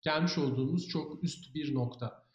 gelmiş 0.02 0.38
olduğumuz 0.38 0.88
çok 0.88 1.24
üst 1.24 1.56
bir 1.56 1.76
nokta. 1.76 2.26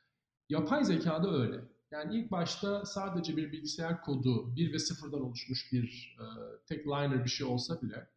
Yapay 0.49 0.84
zeka 0.84 1.23
da 1.23 1.30
öyle. 1.30 1.74
Yani 1.91 2.17
ilk 2.17 2.31
başta 2.31 2.85
sadece 2.85 3.37
bir 3.37 3.53
bilgisayar 3.53 4.03
kodu, 4.03 4.57
bir 4.57 4.73
ve 4.73 4.79
sıfırdan 4.79 5.23
oluşmuş 5.23 5.73
bir 5.73 6.17
e, 6.21 6.25
tek 6.67 6.87
liner 6.87 7.25
bir 7.25 7.31
şey 7.31 7.47
olsa 7.47 7.83
bile 7.83 8.09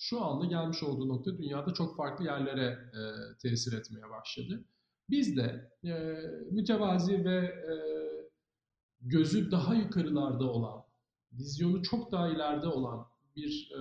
şu 0.00 0.24
anda 0.24 0.44
gelmiş 0.44 0.82
olduğu 0.82 1.08
nokta 1.08 1.38
dünyada 1.38 1.74
çok 1.74 1.96
farklı 1.96 2.24
yerlere 2.24 2.66
e, 2.66 3.00
tesir 3.38 3.72
etmeye 3.72 4.10
başladı. 4.10 4.64
Biz 5.10 5.36
de 5.36 5.70
e, 5.84 5.92
mütevazi 6.50 7.24
ve 7.24 7.36
e, 7.36 7.74
gözü 9.00 9.50
daha 9.50 9.74
yukarılarda 9.74 10.44
olan, 10.44 10.84
vizyonu 11.32 11.82
çok 11.82 12.12
daha 12.12 12.28
ileride 12.28 12.66
olan 12.66 13.06
bir 13.36 13.72
e, 13.74 13.80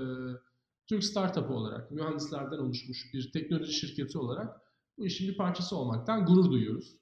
Türk 0.87 1.03
startup'ı 1.03 1.53
olarak, 1.53 1.91
mühendislerden 1.91 2.57
oluşmuş 2.57 3.13
bir 3.13 3.31
teknoloji 3.31 3.73
şirketi 3.73 4.17
olarak 4.17 4.61
bu 4.97 5.05
işin 5.05 5.27
bir 5.27 5.37
parçası 5.37 5.75
olmaktan 5.75 6.25
gurur 6.25 6.51
duyuyoruz. 6.51 6.95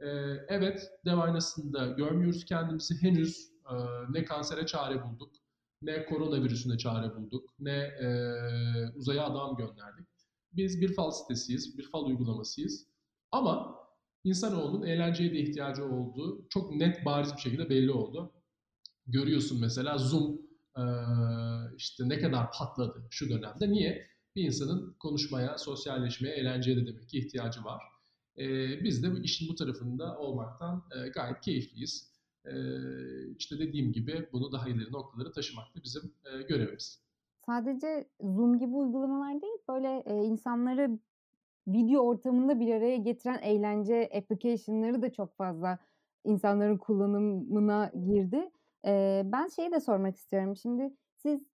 Ee, 0.00 0.06
evet, 0.48 0.90
dev 1.04 1.18
aynasında 1.18 1.86
görmüyoruz 1.86 2.44
kendimizi 2.44 3.02
henüz 3.02 3.50
e, 3.70 3.74
ne 4.10 4.24
kansere 4.24 4.66
çare 4.66 5.04
bulduk, 5.04 5.32
ne 5.82 6.06
koronavirüsüne 6.06 6.78
çare 6.78 7.16
bulduk, 7.16 7.54
ne 7.58 7.76
e, 7.76 8.08
uzaya 8.94 9.24
adam 9.24 9.56
gönderdik. 9.56 10.08
Biz 10.52 10.80
bir 10.80 10.94
fal 10.94 11.10
sitesiyiz, 11.10 11.78
bir 11.78 11.90
fal 11.90 12.04
uygulamasıyız. 12.04 12.86
Ama 13.32 13.78
insanoğlunun 14.24 14.86
eğlenceye 14.86 15.32
de 15.32 15.38
ihtiyacı 15.38 15.84
olduğu 15.84 16.48
çok 16.48 16.74
net 16.74 17.04
bariz 17.04 17.32
bir 17.36 17.40
şekilde 17.40 17.70
belli 17.70 17.92
oldu. 17.92 18.32
Görüyorsun 19.06 19.60
mesela 19.60 19.98
Zoom 19.98 20.40
e, 20.76 20.84
işte 21.76 22.08
ne 22.08 22.18
kadar 22.20 22.52
patladı 22.52 23.06
şu 23.10 23.28
dönemde. 23.30 23.70
Niye? 23.70 24.08
Bir 24.36 24.44
insanın 24.44 24.96
konuşmaya, 24.98 25.58
sosyalleşmeye, 25.58 26.34
eğlenceye 26.34 26.76
de 26.76 26.86
demek 26.86 27.08
ki 27.08 27.18
ihtiyacı 27.18 27.64
var. 27.64 27.82
E, 28.38 28.44
biz 28.84 29.02
de 29.02 29.22
işin 29.22 29.48
bu 29.48 29.54
tarafında 29.54 30.18
olmaktan 30.18 30.84
e, 30.96 31.08
gayet 31.08 31.40
keyifliyiz. 31.40 32.12
E, 32.44 32.52
işte 33.38 33.58
dediğim 33.58 33.92
gibi 33.92 34.28
bunu 34.32 34.52
daha 34.52 34.68
ileri 34.68 34.92
noktalara 34.92 35.32
taşımak 35.32 35.76
da 35.76 35.82
bizim 35.84 36.02
e, 36.24 36.42
görevimiz. 36.42 37.02
Sadece 37.46 38.08
Zoom 38.20 38.58
gibi 38.58 38.74
uygulamalar 38.74 39.42
değil, 39.42 39.58
böyle 39.68 40.02
e, 40.06 40.24
insanları 40.24 40.98
video 41.68 42.02
ortamında 42.02 42.60
bir 42.60 42.74
araya 42.74 42.96
getiren 42.96 43.38
eğlence 43.42 44.10
application'ları 44.14 45.02
da 45.02 45.12
çok 45.12 45.36
fazla 45.36 45.78
insanların 46.24 46.76
kullanımına 46.78 47.92
girdi. 48.06 48.50
Eee, 48.84 49.22
ben 49.24 49.48
şeyi 49.48 49.72
de 49.72 49.80
sormak 49.80 50.16
istiyorum. 50.16 50.56
Şimdi 50.56 50.94
siz 51.16 51.46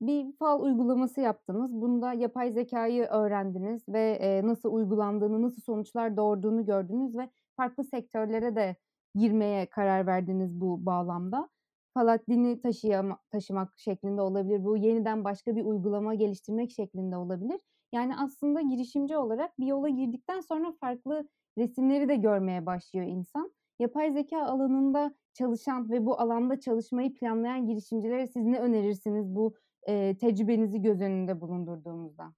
bir 0.00 0.32
fal 0.32 0.60
uygulaması 0.62 1.20
yaptınız. 1.20 1.72
Bunda 1.74 2.12
yapay 2.12 2.50
zekâyı 2.52 3.04
öğrendiniz 3.04 3.88
ve, 3.88 4.18
eee, 4.20 4.46
nasıl 4.46 4.72
uygulandığını, 4.72 5.42
nasıl 5.42 5.62
sonuçlar 5.62 6.16
doğurduğunu 6.16 6.64
gördünüz 6.66 7.16
ve 7.18 7.28
farklı 7.56 7.84
sektörlere 7.84 8.56
de 8.56 8.76
girmeye 9.14 9.66
karar 9.66 10.06
verdiniz 10.06 10.60
bu 10.60 10.86
bağlamda. 10.86 11.48
Paladin'i 11.94 12.60
taşıyama 12.60 13.18
taşımak 13.30 13.78
şeklinde 13.78 14.22
olabilir. 14.22 14.64
Bu 14.64 14.76
yeniden 14.76 15.24
başka 15.24 15.56
bir 15.56 15.64
uygulama 15.64 16.14
geliştirmek 16.14 16.70
şeklinde 16.70 17.16
olabilir. 17.16 17.60
Yani 17.92 18.16
aslında 18.16 18.60
girişimci 18.60 19.16
olarak 19.16 19.58
bir 19.58 19.66
yola 19.66 19.88
girdikten 19.88 20.40
sonra 20.40 20.72
farklı 20.80 21.28
resimleri 21.58 22.08
de 22.08 22.16
görmeye 22.16 22.66
başlıyor 22.66 23.06
insan. 23.06 23.52
Yapay 23.78 24.12
zeka 24.12 24.42
alanında 24.42 25.14
çalışan 25.34 25.90
ve 25.90 26.06
bu 26.06 26.20
alanda 26.20 26.60
çalışmayı 26.60 27.14
planlayan 27.14 27.66
girişimcilere 27.66 28.26
siz 28.26 28.44
ne 28.44 28.58
önerirsiniz 28.60 29.34
bu, 29.34 29.54
eee, 29.88 30.18
tecrübenizi 30.18 30.82
göz 30.82 31.00
önünde 31.00 31.40
bulundurduğumuzda? 31.40 32.34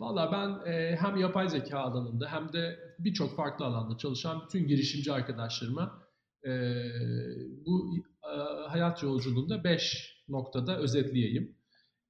Valla 0.00 0.32
ben 0.32 0.72
e, 0.72 0.96
hem 0.96 1.16
yapay 1.16 1.48
zeka 1.48 1.78
alanında 1.78 2.32
hem 2.32 2.52
de 2.52 2.78
birçok 2.98 3.36
farklı 3.36 3.64
alanda 3.64 3.96
çalışan 3.98 4.42
bütün 4.44 4.68
girişimci 4.68 5.12
arkadaşlarıma 5.12 6.02
e, 6.46 6.50
bu 7.66 7.96
e, 8.24 8.36
hayat 8.68 9.02
yolculuğunda 9.02 9.64
5 9.64 10.24
noktada 10.28 10.78
özetleyeyim. 10.78 11.56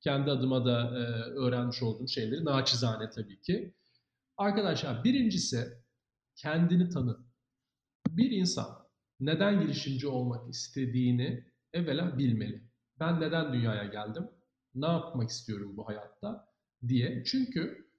Kendi 0.00 0.30
adıma 0.30 0.64
da 0.64 0.82
e, 0.82 1.02
öğrenmiş 1.30 1.82
olduğum 1.82 2.08
şeyleri 2.08 2.44
naçizane 2.44 3.10
tabii 3.10 3.40
ki. 3.40 3.74
Arkadaşlar 4.36 5.04
birincisi 5.04 5.68
kendini 6.36 6.88
tanı. 6.88 7.16
Bir 8.08 8.30
insan 8.30 8.66
neden 9.20 9.60
girişimci 9.60 10.08
olmak 10.08 10.50
istediğini 10.50 11.44
evvela 11.72 12.18
bilmeli. 12.18 12.62
Ben 13.00 13.20
neden 13.20 13.52
dünyaya 13.52 13.84
geldim? 13.84 14.28
Ne 14.74 14.86
yapmak 14.86 15.30
istiyorum 15.30 15.76
bu 15.76 15.88
hayatta 15.88 16.48
diye. 16.88 17.24
Çünkü 17.24 17.90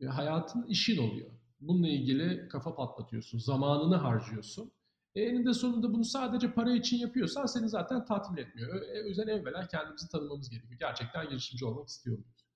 e, 0.00 0.06
hayatın 0.06 0.66
işin 0.66 0.98
oluyor. 0.98 1.30
Bununla 1.60 1.88
ilgili 1.88 2.48
kafa 2.48 2.74
patlatıyorsun, 2.74 3.38
zamanını 3.38 3.96
harcıyorsun. 3.96 4.72
E, 5.14 5.22
eninde 5.22 5.54
sonunda 5.54 5.92
bunu 5.94 6.04
sadece 6.04 6.52
para 6.52 6.72
için 6.72 6.96
yapıyorsan 6.96 7.46
seni 7.46 7.68
zaten 7.68 8.04
tatmin 8.04 8.42
etmiyor. 8.42 8.82
E, 8.82 9.04
o 9.04 9.30
evvela 9.30 9.66
kendimizi 9.66 10.08
tanımamız 10.08 10.50
gerekiyor. 10.50 10.78
Gerçekten 10.78 11.28
girişimci 11.28 11.64
olmak 11.64 11.88
istiyor 11.88 12.18
muyuz? 12.18 12.46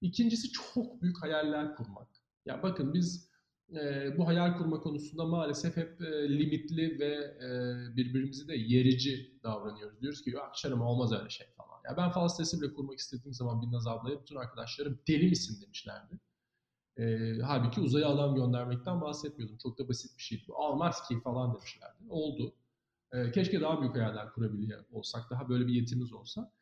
İkincisi 0.00 0.52
çok 0.52 1.02
büyük 1.02 1.22
hayaller 1.22 1.74
kurmak. 1.74 2.08
Ya 2.46 2.62
bakın 2.62 2.94
biz 2.94 3.28
e, 3.74 4.10
bu 4.18 4.26
hayal 4.26 4.58
kurma 4.58 4.80
konusunda 4.80 5.24
maalesef 5.24 5.76
hep 5.76 6.00
e, 6.02 6.38
limitli 6.38 6.98
ve 7.00 7.14
e, 7.14 7.48
birbirimizi 7.96 8.48
de 8.48 8.54
yerici 8.54 9.40
davranıyoruz. 9.42 10.00
Diyoruz 10.00 10.22
ki 10.22 10.34
canım 10.62 10.80
olmaz 10.80 11.12
öyle 11.12 11.30
şey 11.30 11.46
falan. 11.56 11.71
Ya 11.84 11.96
ben 11.96 12.10
fal 12.10 12.28
sitesi 12.28 12.60
bile 12.60 12.74
kurmak 12.74 12.98
istediğim 12.98 13.34
zaman 13.34 13.62
Binnaz 13.62 13.86
ablaya 13.86 14.20
bütün 14.20 14.36
arkadaşlarım 14.36 14.98
deli 15.08 15.28
misin 15.28 15.62
demişlerdi. 15.62 16.18
E, 16.98 17.32
halbuki 17.42 17.80
uzaya 17.80 18.08
adam 18.08 18.34
göndermekten 18.34 19.00
bahsetmiyordum. 19.00 19.58
Çok 19.58 19.78
da 19.78 19.88
basit 19.88 20.18
bir 20.18 20.22
şeydi. 20.22 20.52
Olmaz 20.52 21.08
ki 21.08 21.20
falan 21.20 21.54
demişlerdi. 21.54 22.04
Oldu. 22.08 22.54
E, 23.12 23.32
keşke 23.32 23.60
daha 23.60 23.80
büyük 23.80 23.94
hayaller 23.96 24.32
kurabiliyor 24.32 24.84
olsak. 24.90 25.30
Daha 25.30 25.48
böyle 25.48 25.66
bir 25.66 25.72
yetimiz 25.74 26.12
olsa. 26.12 26.52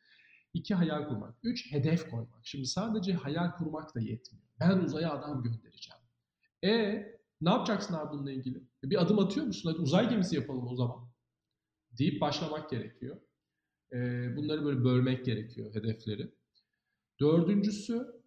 İki 0.53 0.75
hayal 0.75 1.07
kurmak. 1.07 1.35
Üç 1.43 1.71
hedef 1.71 2.09
koymak. 2.09 2.39
Şimdi 2.43 2.65
sadece 2.65 3.13
hayal 3.13 3.51
kurmak 3.51 3.95
da 3.95 3.99
yetmiyor. 3.99 4.45
Ben 4.59 4.77
uzaya 4.77 5.11
adam 5.13 5.43
göndereceğim. 5.43 6.01
E 6.63 6.71
ne 7.41 7.49
yapacaksın 7.49 7.93
abi 7.93 8.11
bununla 8.13 8.31
ilgili? 8.31 8.57
E, 8.83 8.89
bir 8.89 9.01
adım 9.01 9.19
atıyor 9.19 9.45
musun? 9.45 9.71
Hadi 9.71 9.81
uzay 9.81 10.09
gemisi 10.09 10.35
yapalım 10.35 10.67
o 10.67 10.75
zaman. 10.75 11.09
Deyip 11.91 12.21
başlamak 12.21 12.69
gerekiyor. 12.69 13.17
Bunları 14.35 14.65
böyle 14.65 14.83
bölmek 14.83 15.25
gerekiyor 15.25 15.75
hedefleri. 15.75 16.31
Dördüncüsü 17.19 18.23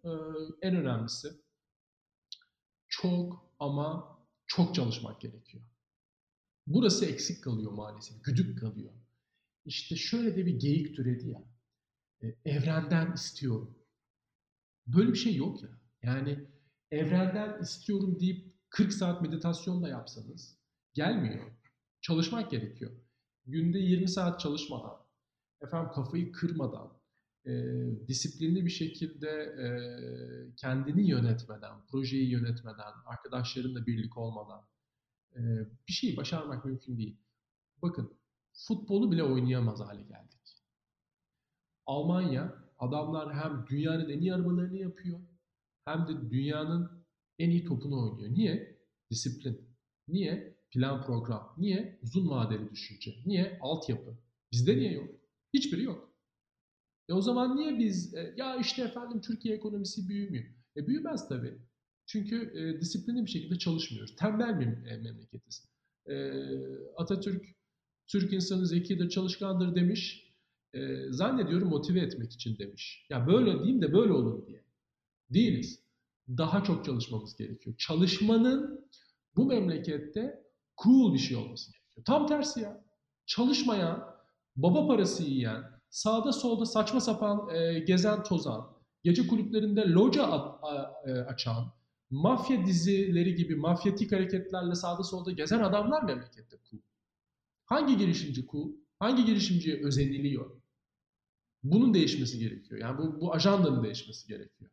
en 0.61 0.75
önemlisi 0.75 1.27
çok 2.87 3.51
ama 3.59 4.17
çok 4.47 4.75
çalışmak 4.75 5.21
gerekiyor. 5.21 5.63
Burası 6.67 7.05
eksik 7.05 7.43
kalıyor 7.43 7.71
maalesef. 7.71 8.23
Güdük 8.23 8.59
kalıyor. 8.59 8.93
İşte 9.65 9.95
şöyle 9.95 10.35
de 10.35 10.45
bir 10.45 10.59
geyik 10.59 10.95
türedi 10.95 11.29
ya. 11.29 11.43
Evrenden 12.45 13.13
istiyorum. 13.13 13.77
Böyle 14.87 15.09
bir 15.09 15.17
şey 15.17 15.35
yok 15.35 15.63
ya. 15.63 15.69
Yani 16.03 16.47
evrenden 16.91 17.61
istiyorum 17.61 18.19
deyip 18.19 18.55
40 18.69 18.93
saat 18.93 19.21
meditasyon 19.21 19.83
da 19.83 19.89
yapsanız 19.89 20.57
gelmiyor. 20.93 21.51
Çalışmak 22.01 22.51
gerekiyor. 22.51 22.91
Günde 23.45 23.79
20 23.79 24.07
saat 24.07 24.39
çalışmadan, 24.39 25.04
efendim 25.61 25.91
kafayı 25.95 26.31
kırmadan, 26.31 26.97
e, 27.45 27.51
disiplinli 28.07 28.65
bir 28.65 28.69
şekilde 28.69 29.29
e, 29.29 29.67
kendini 30.55 31.09
yönetmeden, 31.09 31.85
projeyi 31.91 32.29
yönetmeden, 32.31 32.93
arkadaşlarınla 33.05 33.85
birlik 33.85 34.17
olmadan 34.17 34.61
e, 35.35 35.39
bir 35.87 35.93
şeyi 35.93 36.17
başarmak 36.17 36.65
mümkün 36.65 36.97
değil. 36.97 37.21
Bakın 37.81 38.17
futbolu 38.67 39.11
bile 39.11 39.23
oynayamaz 39.23 39.79
hale 39.79 40.01
geldik. 40.01 40.63
Almanya 41.85 42.65
adamlar 42.79 43.33
hem 43.33 43.65
dünyanın 43.67 44.09
en 44.09 44.19
iyi 44.21 44.33
arabalarını 44.33 44.77
yapıyor 44.77 45.19
hem 45.85 46.07
de 46.07 46.29
dünyanın 46.29 47.05
en 47.39 47.49
iyi 47.49 47.65
topunu 47.65 48.03
oynuyor. 48.03 48.33
Niye? 48.33 48.79
Disiplin. 49.11 49.69
Niye? 50.07 50.57
Plan 50.71 51.05
program. 51.05 51.53
Niye? 51.57 51.99
Uzun 52.03 52.29
vadeli 52.29 52.71
düşünce. 52.71 53.11
Niye? 53.25 53.59
Altyapı. 53.61 54.17
Bizde 54.51 54.77
niye 54.77 54.93
yok? 54.93 55.09
Hiçbiri 55.55 55.83
yok. 55.83 56.15
E 57.09 57.13
o 57.13 57.21
zaman 57.21 57.57
niye 57.57 57.79
biz 57.79 58.13
e, 58.13 58.33
ya 58.37 58.55
işte 58.55 58.81
efendim 58.81 59.21
Türkiye 59.21 59.55
ekonomisi 59.55 60.09
büyümüyor? 60.09 60.45
E 60.77 60.87
büyümez 60.87 61.29
tabii. 61.29 61.57
Çünkü 62.05 62.51
e, 62.55 62.81
disiplinli 62.81 63.25
bir 63.25 63.31
şekilde 63.31 63.57
çalışmıyoruz. 63.57 64.15
Tembel 64.15 64.59
bir 64.59 64.67
e, 64.67 64.97
memleketiz. 64.97 65.67
E, 66.07 66.31
Atatürk 66.97 67.55
Türk 68.07 68.33
insanı 68.33 68.67
zekidir, 68.67 69.09
çalışkandır 69.09 69.75
demiş. 69.75 70.33
E, 70.73 71.11
zannediyorum 71.11 71.69
motive 71.69 71.99
etmek 71.99 72.33
için 72.33 72.57
demiş. 72.57 73.05
Ya 73.09 73.27
böyle 73.27 73.53
diyeyim 73.59 73.81
de 73.81 73.93
böyle 73.93 74.13
olur 74.13 74.47
diye. 74.47 74.63
Değiliz. 75.29 75.79
Daha 76.27 76.63
çok 76.63 76.85
çalışmamız 76.85 77.35
gerekiyor. 77.35 77.75
Çalışmanın 77.77 78.89
bu 79.35 79.45
memlekette 79.45 80.43
cool 80.83 81.13
bir 81.13 81.19
şey 81.19 81.37
olması 81.37 81.71
gerekiyor. 81.71 82.05
Tam 82.05 82.27
tersi 82.27 82.59
ya. 82.59 82.85
Çalışmayan, 83.25 84.14
baba 84.55 84.87
parası 84.87 85.23
yiyen, 85.23 85.63
sağda 85.89 86.33
solda 86.33 86.65
saçma 86.65 87.01
sapan 87.01 87.49
e, 87.55 87.79
gezen 87.79 88.23
tozan, 88.23 88.67
gece 89.03 89.27
kulüplerinde 89.27 89.81
loca 89.81 90.23
at, 90.23 90.63
a, 90.63 90.93
e, 91.05 91.11
açan, 91.11 91.73
mafya 92.09 92.65
dizileri 92.65 93.35
gibi 93.35 93.55
mafyatik 93.55 94.11
hareketlerle 94.11 94.75
sağda 94.75 95.03
solda 95.03 95.31
gezen 95.31 95.59
adamlar 95.59 96.03
memlekette 96.03 96.57
cool. 96.71 96.81
Hangi 97.65 97.97
girişimci 97.97 98.47
cool? 98.47 98.71
Hangi 98.99 99.25
girişimciye 99.25 99.85
özeniliyor? 99.85 100.61
Bunun 101.63 101.93
değişmesi 101.93 102.39
gerekiyor. 102.39 102.81
Yani 102.81 102.97
bu, 102.97 103.21
bu 103.21 103.33
ajandanın 103.33 103.83
değişmesi 103.83 104.27
gerekiyor. 104.27 104.71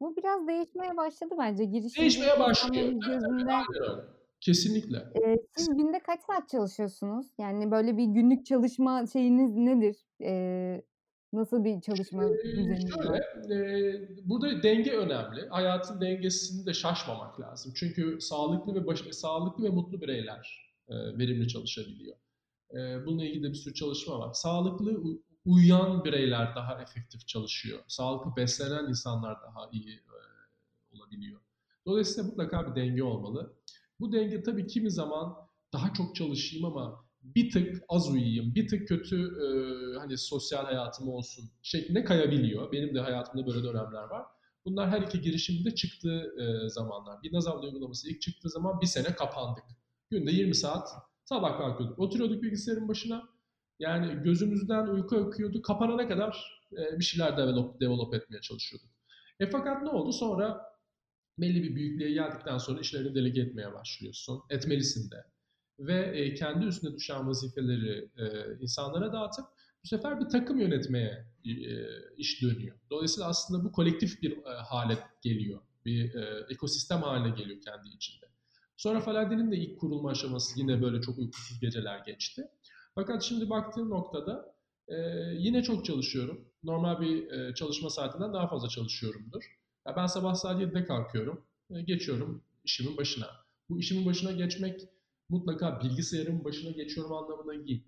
Bu 0.00 0.16
biraz 0.16 0.46
değişmeye 0.48 0.96
başladı 0.96 1.34
bence. 1.38 1.64
Girişimci 1.64 2.00
Değişmeye 2.00 2.40
başlıyor. 2.40 2.84
insanların 2.84 3.00
Evet, 3.00 3.08
evet, 3.08 3.22
gözünde 3.22 3.52
öyle. 3.90 4.19
Kesinlikle. 4.40 5.06
Eee, 5.14 5.36
siz 5.56 5.68
günde 5.76 5.98
kaç 6.02 6.20
saat 6.22 6.48
çalışıyorsunuz? 6.48 7.26
Yani 7.38 7.70
böyle 7.70 7.96
bir 7.96 8.04
günlük 8.04 8.46
çalışma 8.46 9.06
şeyiniz 9.06 9.54
nedir? 9.56 9.96
Eee, 10.20 10.84
nasıl 11.32 11.64
bir 11.64 11.80
çalışma 11.80 12.30
düzeniniz 12.54 13.02
şöyle, 13.02 13.08
var? 13.08 13.22
eee, 13.50 14.08
burada 14.24 14.62
denge 14.62 14.90
önemli. 14.92 15.48
Hayatın 15.48 16.00
dengesini 16.00 16.66
de 16.66 16.74
şaşmamak 16.74 17.40
lazım. 17.40 17.72
Çünkü 17.76 18.20
sağlıklı 18.20 18.74
ve 18.74 18.86
baş, 18.86 19.00
sağlıklı 19.12 19.64
ve 19.64 19.68
mutlu 19.70 20.00
bireyler 20.00 20.72
eee, 20.90 21.18
verimli 21.18 21.48
çalışabiliyor. 21.48 22.16
Eee, 22.74 22.98
bununla 23.06 23.24
ilgili 23.24 23.42
de 23.44 23.48
bir 23.50 23.54
sürü 23.54 23.74
çalışma 23.74 24.18
var. 24.18 24.32
Sağlıklı 24.34 25.02
uyuyan 25.46 26.04
bireyler 26.04 26.56
daha 26.56 26.82
efektif 26.82 27.28
çalışıyor. 27.28 27.80
Sağlıklı 27.88 28.36
beslenen 28.42 28.88
insanlar 28.88 29.36
daha 29.42 29.70
iyi 29.72 29.86
eee, 29.86 30.00
olabiliyor. 30.92 31.40
Dolayısıyla 31.86 32.30
mutlaka 32.30 32.70
bir 32.70 32.82
denge 32.82 33.02
olmalı. 33.04 33.59
Bu 34.00 34.12
denge 34.12 34.42
tabii 34.42 34.66
kimi 34.66 34.90
zaman 34.90 35.36
daha 35.72 35.92
çok 35.94 36.16
çalışayım 36.16 36.64
ama 36.64 37.04
bir 37.22 37.50
tık 37.50 37.82
az 37.88 38.10
uyuyayım, 38.10 38.54
bir 38.54 38.68
tık 38.68 38.88
kötü 38.88 39.16
e, 39.16 39.46
hani 39.98 40.18
sosyal 40.18 40.64
hayatım 40.64 41.08
olsun 41.08 41.50
şeklinde 41.62 42.04
kayabiliyor. 42.04 42.72
Benim 42.72 42.94
de 42.94 43.00
hayatımda 43.00 43.46
böyle 43.46 43.62
dönemler 43.62 44.02
var. 44.02 44.26
Bunlar 44.64 44.90
her 44.90 45.02
iki 45.02 45.20
girişimde 45.20 45.74
çıktığı 45.74 46.34
e, 46.40 46.68
zamanlar. 46.68 47.22
Bir 47.22 47.32
Nazavlı 47.32 47.66
uygulaması 47.66 48.10
ilk 48.10 48.20
çıktığı 48.20 48.50
zaman 48.50 48.80
bir 48.80 48.86
sene 48.86 49.14
kapandık. 49.14 49.64
Günde 50.10 50.30
20 50.30 50.54
saat 50.54 50.88
sabah 51.24 51.58
kalkıyorduk. 51.58 51.98
Oturuyorduk 51.98 52.42
bilgisayarın 52.42 52.88
başına. 52.88 53.28
Yani 53.78 54.22
gözümüzden 54.22 54.86
uyku 54.86 55.16
akıyordu. 55.16 55.62
Kapanana 55.62 56.08
kadar 56.08 56.60
e, 56.72 56.98
bir 56.98 57.04
şeyler 57.04 57.36
develop, 57.36 57.80
develop 57.80 58.14
etmeye 58.14 58.40
çalışıyorduk. 58.40 58.88
E 59.40 59.50
fakat 59.50 59.82
ne 59.82 59.88
oldu? 59.88 60.12
Sonra 60.12 60.69
belli 61.40 61.62
bir 61.62 61.76
büyüklüğe 61.76 62.10
geldikten 62.12 62.58
sonra 62.58 62.80
işlerini 62.80 63.14
delege 63.14 63.40
etmeye 63.40 63.72
başlıyorsun. 63.72 64.42
Etmelisin 64.50 65.10
de. 65.10 65.24
Ve 65.78 66.00
e, 66.00 66.34
kendi 66.34 66.66
üstüne 66.66 66.96
düşen 66.96 67.28
vazifeleri 67.28 68.08
e, 68.18 68.24
insanlara 68.60 69.12
dağıtıp 69.12 69.44
bu 69.84 69.88
sefer 69.88 70.20
bir 70.20 70.28
takım 70.28 70.60
yönetmeye 70.60 71.26
e, 71.44 71.52
iş 72.16 72.42
dönüyor. 72.42 72.76
Dolayısıyla 72.90 73.28
aslında 73.28 73.64
bu 73.64 73.72
kolektif 73.72 74.22
bir 74.22 74.32
e, 74.32 74.50
hale 74.68 74.98
geliyor. 75.22 75.60
Bir 75.84 76.14
e, 76.14 76.46
ekosistem 76.50 77.02
haline 77.02 77.36
geliyor 77.36 77.60
kendi 77.60 77.88
içinde. 77.88 78.26
Sonra 78.76 79.00
Faladin'in 79.00 79.52
de 79.52 79.56
ilk 79.56 79.80
kurulma 79.80 80.10
aşaması 80.10 80.60
yine 80.60 80.82
böyle 80.82 81.00
çok 81.00 81.18
uykusuz 81.18 81.60
geceler 81.60 81.98
geçti. 81.98 82.42
Fakat 82.94 83.22
şimdi 83.22 83.50
baktığım 83.50 83.90
noktada 83.90 84.54
e, 84.88 84.96
yine 85.38 85.62
çok 85.62 85.84
çalışıyorum. 85.84 86.48
Normal 86.62 87.00
bir 87.00 87.30
e, 87.30 87.54
çalışma 87.54 87.90
saatinden 87.90 88.32
daha 88.32 88.48
fazla 88.48 88.68
çalışıyorumdur. 88.68 89.59
Ya 89.86 89.96
ben 89.96 90.06
sabah 90.06 90.34
saat 90.34 90.60
7'de 90.60 90.84
kalkıyorum. 90.84 91.44
E, 91.70 91.82
geçiyorum 91.82 92.44
işimin 92.64 92.96
başına. 92.96 93.26
Bu 93.68 93.78
işimin 93.78 94.06
başına 94.06 94.32
geçmek 94.32 94.80
mutlaka 95.28 95.80
bilgisayarın 95.80 96.44
başına 96.44 96.70
geçiyorum 96.70 97.12
anlamına 97.12 97.66
değil. 97.66 97.84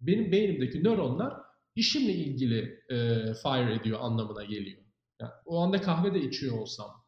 Benim 0.00 0.32
beynimdeki 0.32 0.84
nöronlar 0.84 1.34
işimle 1.76 2.12
ilgili 2.12 2.84
e, 2.88 2.96
fire 3.34 3.74
ediyor 3.74 3.98
anlamına 4.02 4.44
geliyor. 4.44 4.82
Yani 5.20 5.32
o 5.44 5.58
anda 5.60 5.80
kahve 5.80 6.14
de 6.14 6.20
içiyor 6.20 6.58
olsam, 6.58 7.04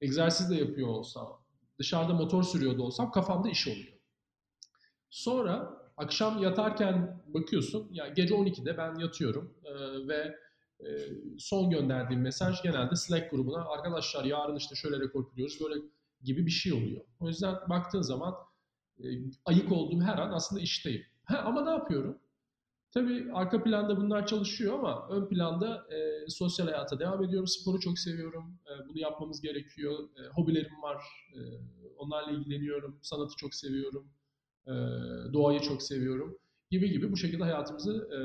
egzersiz 0.00 0.50
de 0.50 0.54
yapıyor 0.54 0.88
olsam, 0.88 1.44
dışarıda 1.78 2.14
motor 2.14 2.42
sürüyor 2.42 2.78
da 2.78 2.82
olsam 2.82 3.10
kafamda 3.10 3.50
iş 3.50 3.68
oluyor. 3.68 3.98
Sonra 5.10 5.82
akşam 5.96 6.42
yatarken 6.42 7.22
bakıyorsun, 7.26 7.88
ya 7.92 8.08
gece 8.08 8.34
12'de 8.34 8.76
ben 8.76 8.98
yatıyorum 8.98 9.54
e, 9.64 9.72
ve 10.08 10.34
e, 10.80 10.86
son 11.38 11.70
gönderdiğim 11.70 12.22
mesaj 12.22 12.62
genelde 12.62 12.96
Slack 12.96 13.30
grubuna 13.30 13.64
arkadaşlar 13.64 14.24
yarın 14.24 14.56
işte 14.56 14.74
şöyle 14.74 15.00
rekor 15.00 15.30
kırıyoruz 15.30 15.60
böyle 15.60 15.74
gibi 16.22 16.46
bir 16.46 16.50
şey 16.50 16.72
oluyor. 16.72 17.04
O 17.20 17.28
yüzden 17.28 17.54
baktığın 17.70 18.02
zaman 18.02 18.34
e, 18.98 19.06
ayık 19.44 19.72
olduğum 19.72 20.00
her 20.00 20.18
an 20.18 20.32
aslında 20.32 20.62
işteyim. 20.62 21.02
Ha, 21.24 21.38
ama 21.46 21.64
ne 21.64 21.70
yapıyorum? 21.70 22.18
Tabii 22.90 23.32
arka 23.32 23.62
planda 23.62 23.96
bunlar 23.96 24.26
çalışıyor 24.26 24.74
ama 24.78 25.08
ön 25.10 25.28
planda 25.28 25.86
e, 25.94 26.28
sosyal 26.30 26.66
hayata 26.66 27.00
devam 27.00 27.24
ediyorum. 27.24 27.46
Sporu 27.46 27.80
çok 27.80 27.98
seviyorum. 27.98 28.58
E, 28.66 28.88
bunu 28.88 28.98
yapmamız 28.98 29.40
gerekiyor. 29.40 29.98
E, 30.16 30.28
hobilerim 30.34 30.82
var. 30.82 31.02
E, 31.34 31.40
onlarla 31.96 32.30
ilgileniyorum. 32.30 32.98
Sanatı 33.02 33.36
çok 33.36 33.54
seviyorum. 33.54 34.08
E, 34.66 34.72
doğayı 35.32 35.60
çok 35.60 35.82
seviyorum. 35.82 36.38
Gibi 36.70 36.90
gibi 36.90 37.12
bu 37.12 37.16
şekilde 37.16 37.42
hayatımızı 37.42 38.08
e, 38.12 38.18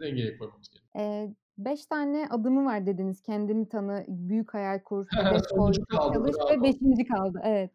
dengeye 0.00 0.38
koymamız 0.38 0.68
gerekiyor. 0.68 1.04
Eee, 1.04 1.34
5 1.58 1.86
tane 1.86 2.28
adımı 2.30 2.64
var 2.64 2.86
dediniz. 2.86 3.22
Kendini 3.22 3.68
tanı, 3.68 4.04
büyük 4.08 4.54
hayal 4.54 4.82
kur, 4.82 5.06
hedef 5.10 5.48
koy, 5.48 5.72
çalış 5.72 5.78
ve 5.78 5.82
bravo. 5.92 6.66
5'inci 6.66 7.06
kaldı. 7.08 7.40
Evet. 7.44 7.70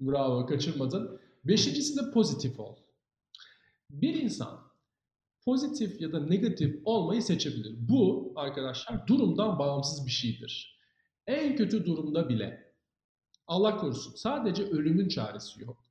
Bravo, 0.00 0.46
kaçırmadın. 0.46 1.20
Beşincisi 1.44 1.96
de 1.96 2.10
pozitif 2.10 2.60
ol. 2.60 2.76
Bir 3.90 4.14
insan 4.14 4.60
pozitif 5.44 6.00
ya 6.00 6.12
da 6.12 6.26
negatif 6.26 6.82
olmayı 6.84 7.22
seçebilir. 7.22 7.76
Bu 7.88 8.32
arkadaşlar 8.36 9.06
durumdan 9.06 9.58
bağımsız 9.58 10.06
bir 10.06 10.10
şeydir. 10.10 10.80
En 11.26 11.56
kötü 11.56 11.86
durumda 11.86 12.28
bile 12.28 12.72
Allah 13.46 13.76
korusun 13.76 14.12
sadece 14.16 14.64
ölümün 14.64 15.08
çaresi 15.08 15.62
yok. 15.62 15.84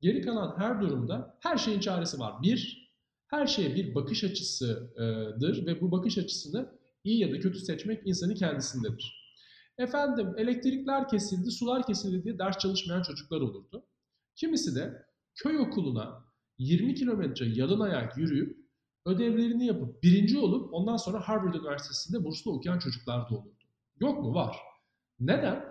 Geri 0.00 0.22
kalan 0.22 0.58
her 0.58 0.80
durumda 0.80 1.36
her 1.40 1.56
şeyin 1.56 1.80
çaresi 1.80 2.18
var. 2.18 2.42
Bir, 2.42 2.90
her 3.26 3.46
şeye 3.46 3.74
bir 3.74 3.94
bakış 3.94 4.24
açısıdır 4.24 5.66
ve 5.66 5.80
bu 5.80 5.92
bakış 5.92 6.18
açısını 6.18 6.79
iyi 7.04 7.20
ya 7.20 7.32
da 7.32 7.40
kötü 7.40 7.58
seçmek 7.58 8.06
insanın 8.06 8.34
kendisindedir. 8.34 9.20
Efendim 9.78 10.34
elektrikler 10.36 11.08
kesildi, 11.08 11.50
sular 11.50 11.86
kesildi 11.86 12.24
diye 12.24 12.38
ders 12.38 12.58
çalışmayan 12.58 13.02
çocuklar 13.02 13.40
olurdu. 13.40 13.86
Kimisi 14.36 14.74
de 14.74 15.06
köy 15.34 15.58
okuluna 15.58 16.24
20 16.58 16.94
kilometre 16.94 17.46
yalın 17.46 17.80
ayak 17.80 18.18
yürüyüp 18.18 18.60
ödevlerini 19.06 19.66
yapıp 19.66 20.02
birinci 20.02 20.38
olup 20.38 20.74
ondan 20.74 20.96
sonra 20.96 21.20
Harvard 21.20 21.54
Üniversitesi'nde 21.54 22.24
burslu 22.24 22.52
okuyan 22.52 22.78
çocuklar 22.78 23.30
da 23.30 23.34
olurdu. 23.34 23.64
Yok 24.00 24.22
mu? 24.22 24.34
Var. 24.34 24.56
Neden? 25.20 25.64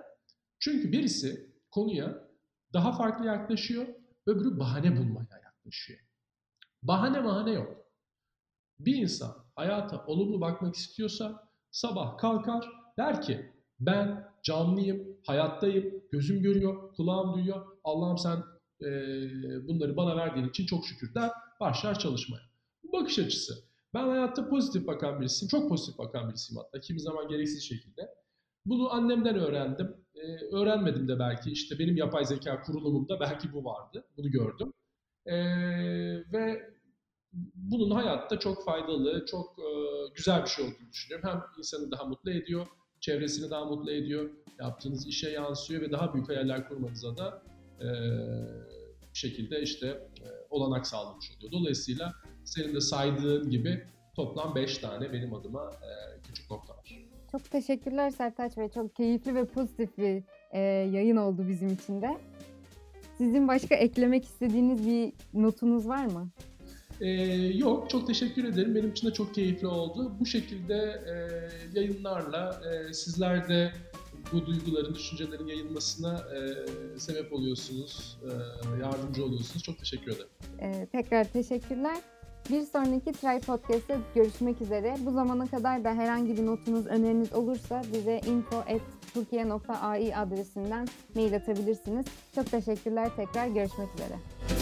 Çünkü 0.59 0.91
birisi 0.91 1.53
konuya 1.71 2.29
daha 2.73 2.91
farklı 2.91 3.25
yaklaşıyor, 3.25 3.87
öbürü 4.25 4.59
bahane 4.59 4.97
bulmaya 4.97 5.41
yaklaşıyor. 5.43 5.99
Bahane 6.83 7.23
bahane 7.23 7.51
yok. 7.51 7.85
Bir 8.79 8.95
insan 8.95 9.45
hayata 9.59 10.03
olumlu 10.07 10.41
bakmak 10.41 10.75
istiyorsa 10.75 11.49
sabah 11.71 12.17
kalkar 12.17 12.69
der 12.97 13.21
ki 13.21 13.51
ben 13.79 14.29
canlıyım, 14.43 15.17
hayattayım, 15.25 16.03
gözüm 16.11 16.41
görüyor, 16.41 16.93
kulağım 16.93 17.33
duyuyor. 17.33 17.65
Allah'ım 17.83 18.17
sen 18.17 18.37
e, 18.81 18.87
bunları 19.67 19.97
bana 19.97 20.17
verdiğin 20.17 20.49
için 20.49 20.65
çok 20.65 20.85
şükür 20.85 21.15
der, 21.15 21.31
başlar 21.59 21.99
çalışmaya. 21.99 22.41
Bu 22.83 22.91
bakış 22.91 23.19
açısı. 23.19 23.53
Ben 23.93 24.07
hayatta 24.07 24.49
pozitif 24.49 24.87
bakan 24.87 25.19
birisiyim, 25.19 25.49
çok 25.49 25.69
pozitif 25.69 25.97
bakan 25.97 26.29
birisiyim 26.29 26.61
hatta 26.63 26.79
kimi 26.79 26.99
zaman 26.99 27.27
gereksiz 27.27 27.63
şekilde. 27.63 28.09
Bunu 28.65 28.93
annemden 28.93 29.35
öğrendim. 29.35 29.95
Ee, 30.15 30.55
öğrenmedim 30.55 31.07
de 31.07 31.19
belki 31.19 31.51
işte 31.51 31.79
benim 31.79 31.97
yapay 31.97 32.25
zeka 32.25 32.61
kurulumumda 32.61 33.19
belki 33.19 33.53
bu 33.53 33.65
vardı. 33.65 34.05
Bunu 34.17 34.31
gördüm. 34.31 34.73
Ee, 35.25 35.35
ve 36.33 36.73
bunun 37.55 37.91
hayatta 37.91 38.39
çok 38.39 38.65
faydalı, 38.65 39.25
çok 39.25 39.59
e, 39.59 39.69
güzel 40.15 40.43
bir 40.43 40.49
şey 40.49 40.65
olduğunu 40.65 40.91
düşünüyorum. 40.91 41.29
Hem 41.29 41.41
insanı 41.57 41.91
daha 41.91 42.05
mutlu 42.05 42.31
ediyor, 42.31 42.67
çevresini 42.99 43.49
daha 43.49 43.65
mutlu 43.65 43.91
ediyor, 43.91 44.29
yaptığınız 44.59 45.07
işe 45.07 45.29
yansıyor 45.29 45.81
ve 45.81 45.91
daha 45.91 46.13
büyük 46.13 46.29
hayaller 46.29 46.69
kurmanıza 46.69 47.17
da 47.17 47.43
e, 47.81 47.87
bir 49.13 49.17
şekilde 49.17 49.61
işte 49.61 49.87
e, 49.87 50.27
olanak 50.49 50.87
sağlamış 50.87 51.31
oluyor. 51.37 51.51
Dolayısıyla 51.51 52.13
senin 52.45 52.75
de 52.75 52.81
saydığın 52.81 53.49
gibi 53.49 53.83
toplam 54.15 54.55
5 54.55 54.77
tane 54.77 55.13
benim 55.13 55.33
adıma 55.33 55.71
e, 55.71 56.21
küçük 56.21 56.51
nokta 56.51 56.73
var. 56.73 57.09
Çok 57.31 57.51
teşekkürler 57.51 58.09
Sertaç 58.09 58.57
Bey. 58.57 58.69
Çok 58.69 58.95
keyifli 58.95 59.35
ve 59.35 59.45
pozitif 59.45 59.97
bir 59.97 60.23
e, 60.51 60.59
yayın 60.93 61.15
oldu 61.15 61.45
bizim 61.49 61.73
için 61.73 62.01
de. 62.01 62.17
Sizin 63.17 63.47
başka 63.47 63.75
eklemek 63.75 64.23
istediğiniz 64.23 64.87
bir 64.87 65.13
notunuz 65.33 65.87
var 65.87 66.05
mı? 66.05 66.29
Ee, 67.01 67.07
yok, 67.57 67.89
çok 67.89 68.07
teşekkür 68.07 68.43
ederim. 68.43 68.75
Benim 68.75 68.91
için 68.91 69.07
de 69.07 69.13
çok 69.13 69.35
keyifli 69.35 69.67
oldu. 69.67 70.11
Bu 70.19 70.25
şekilde 70.25 70.75
e, 70.75 71.13
yayınlarla 71.79 72.61
e, 72.71 72.93
sizler 72.93 73.49
de 73.49 73.71
bu 74.33 74.45
duyguların, 74.45 74.95
düşüncelerin 74.95 75.47
yayılmasına 75.47 76.13
e, 76.17 76.99
sebep 76.99 77.33
oluyorsunuz, 77.33 78.17
e, 78.23 78.29
yardımcı 78.81 79.25
oluyorsunuz. 79.25 79.63
Çok 79.63 79.79
teşekkür 79.79 80.11
ederim. 80.11 80.29
E, 80.59 80.85
tekrar 80.85 81.23
teşekkürler. 81.23 81.97
Bir 82.49 82.61
sonraki 82.61 83.11
Try 83.11 83.39
Podcast'te 83.39 83.97
görüşmek 84.15 84.61
üzere. 84.61 84.95
Bu 84.99 85.11
zamana 85.11 85.47
kadar 85.47 85.83
da 85.83 85.93
herhangi 85.93 86.37
bir 86.37 86.45
notunuz, 86.45 86.87
öneriniz 86.87 87.33
olursa 87.33 87.81
bize 87.93 88.21
info.turkiye.ai 88.27 90.15
adresinden 90.15 90.87
mail 91.15 91.35
atabilirsiniz. 91.35 92.05
Çok 92.35 92.51
teşekkürler 92.51 93.11
tekrar 93.15 93.47
görüşmek 93.47 93.89
üzere. 93.95 94.58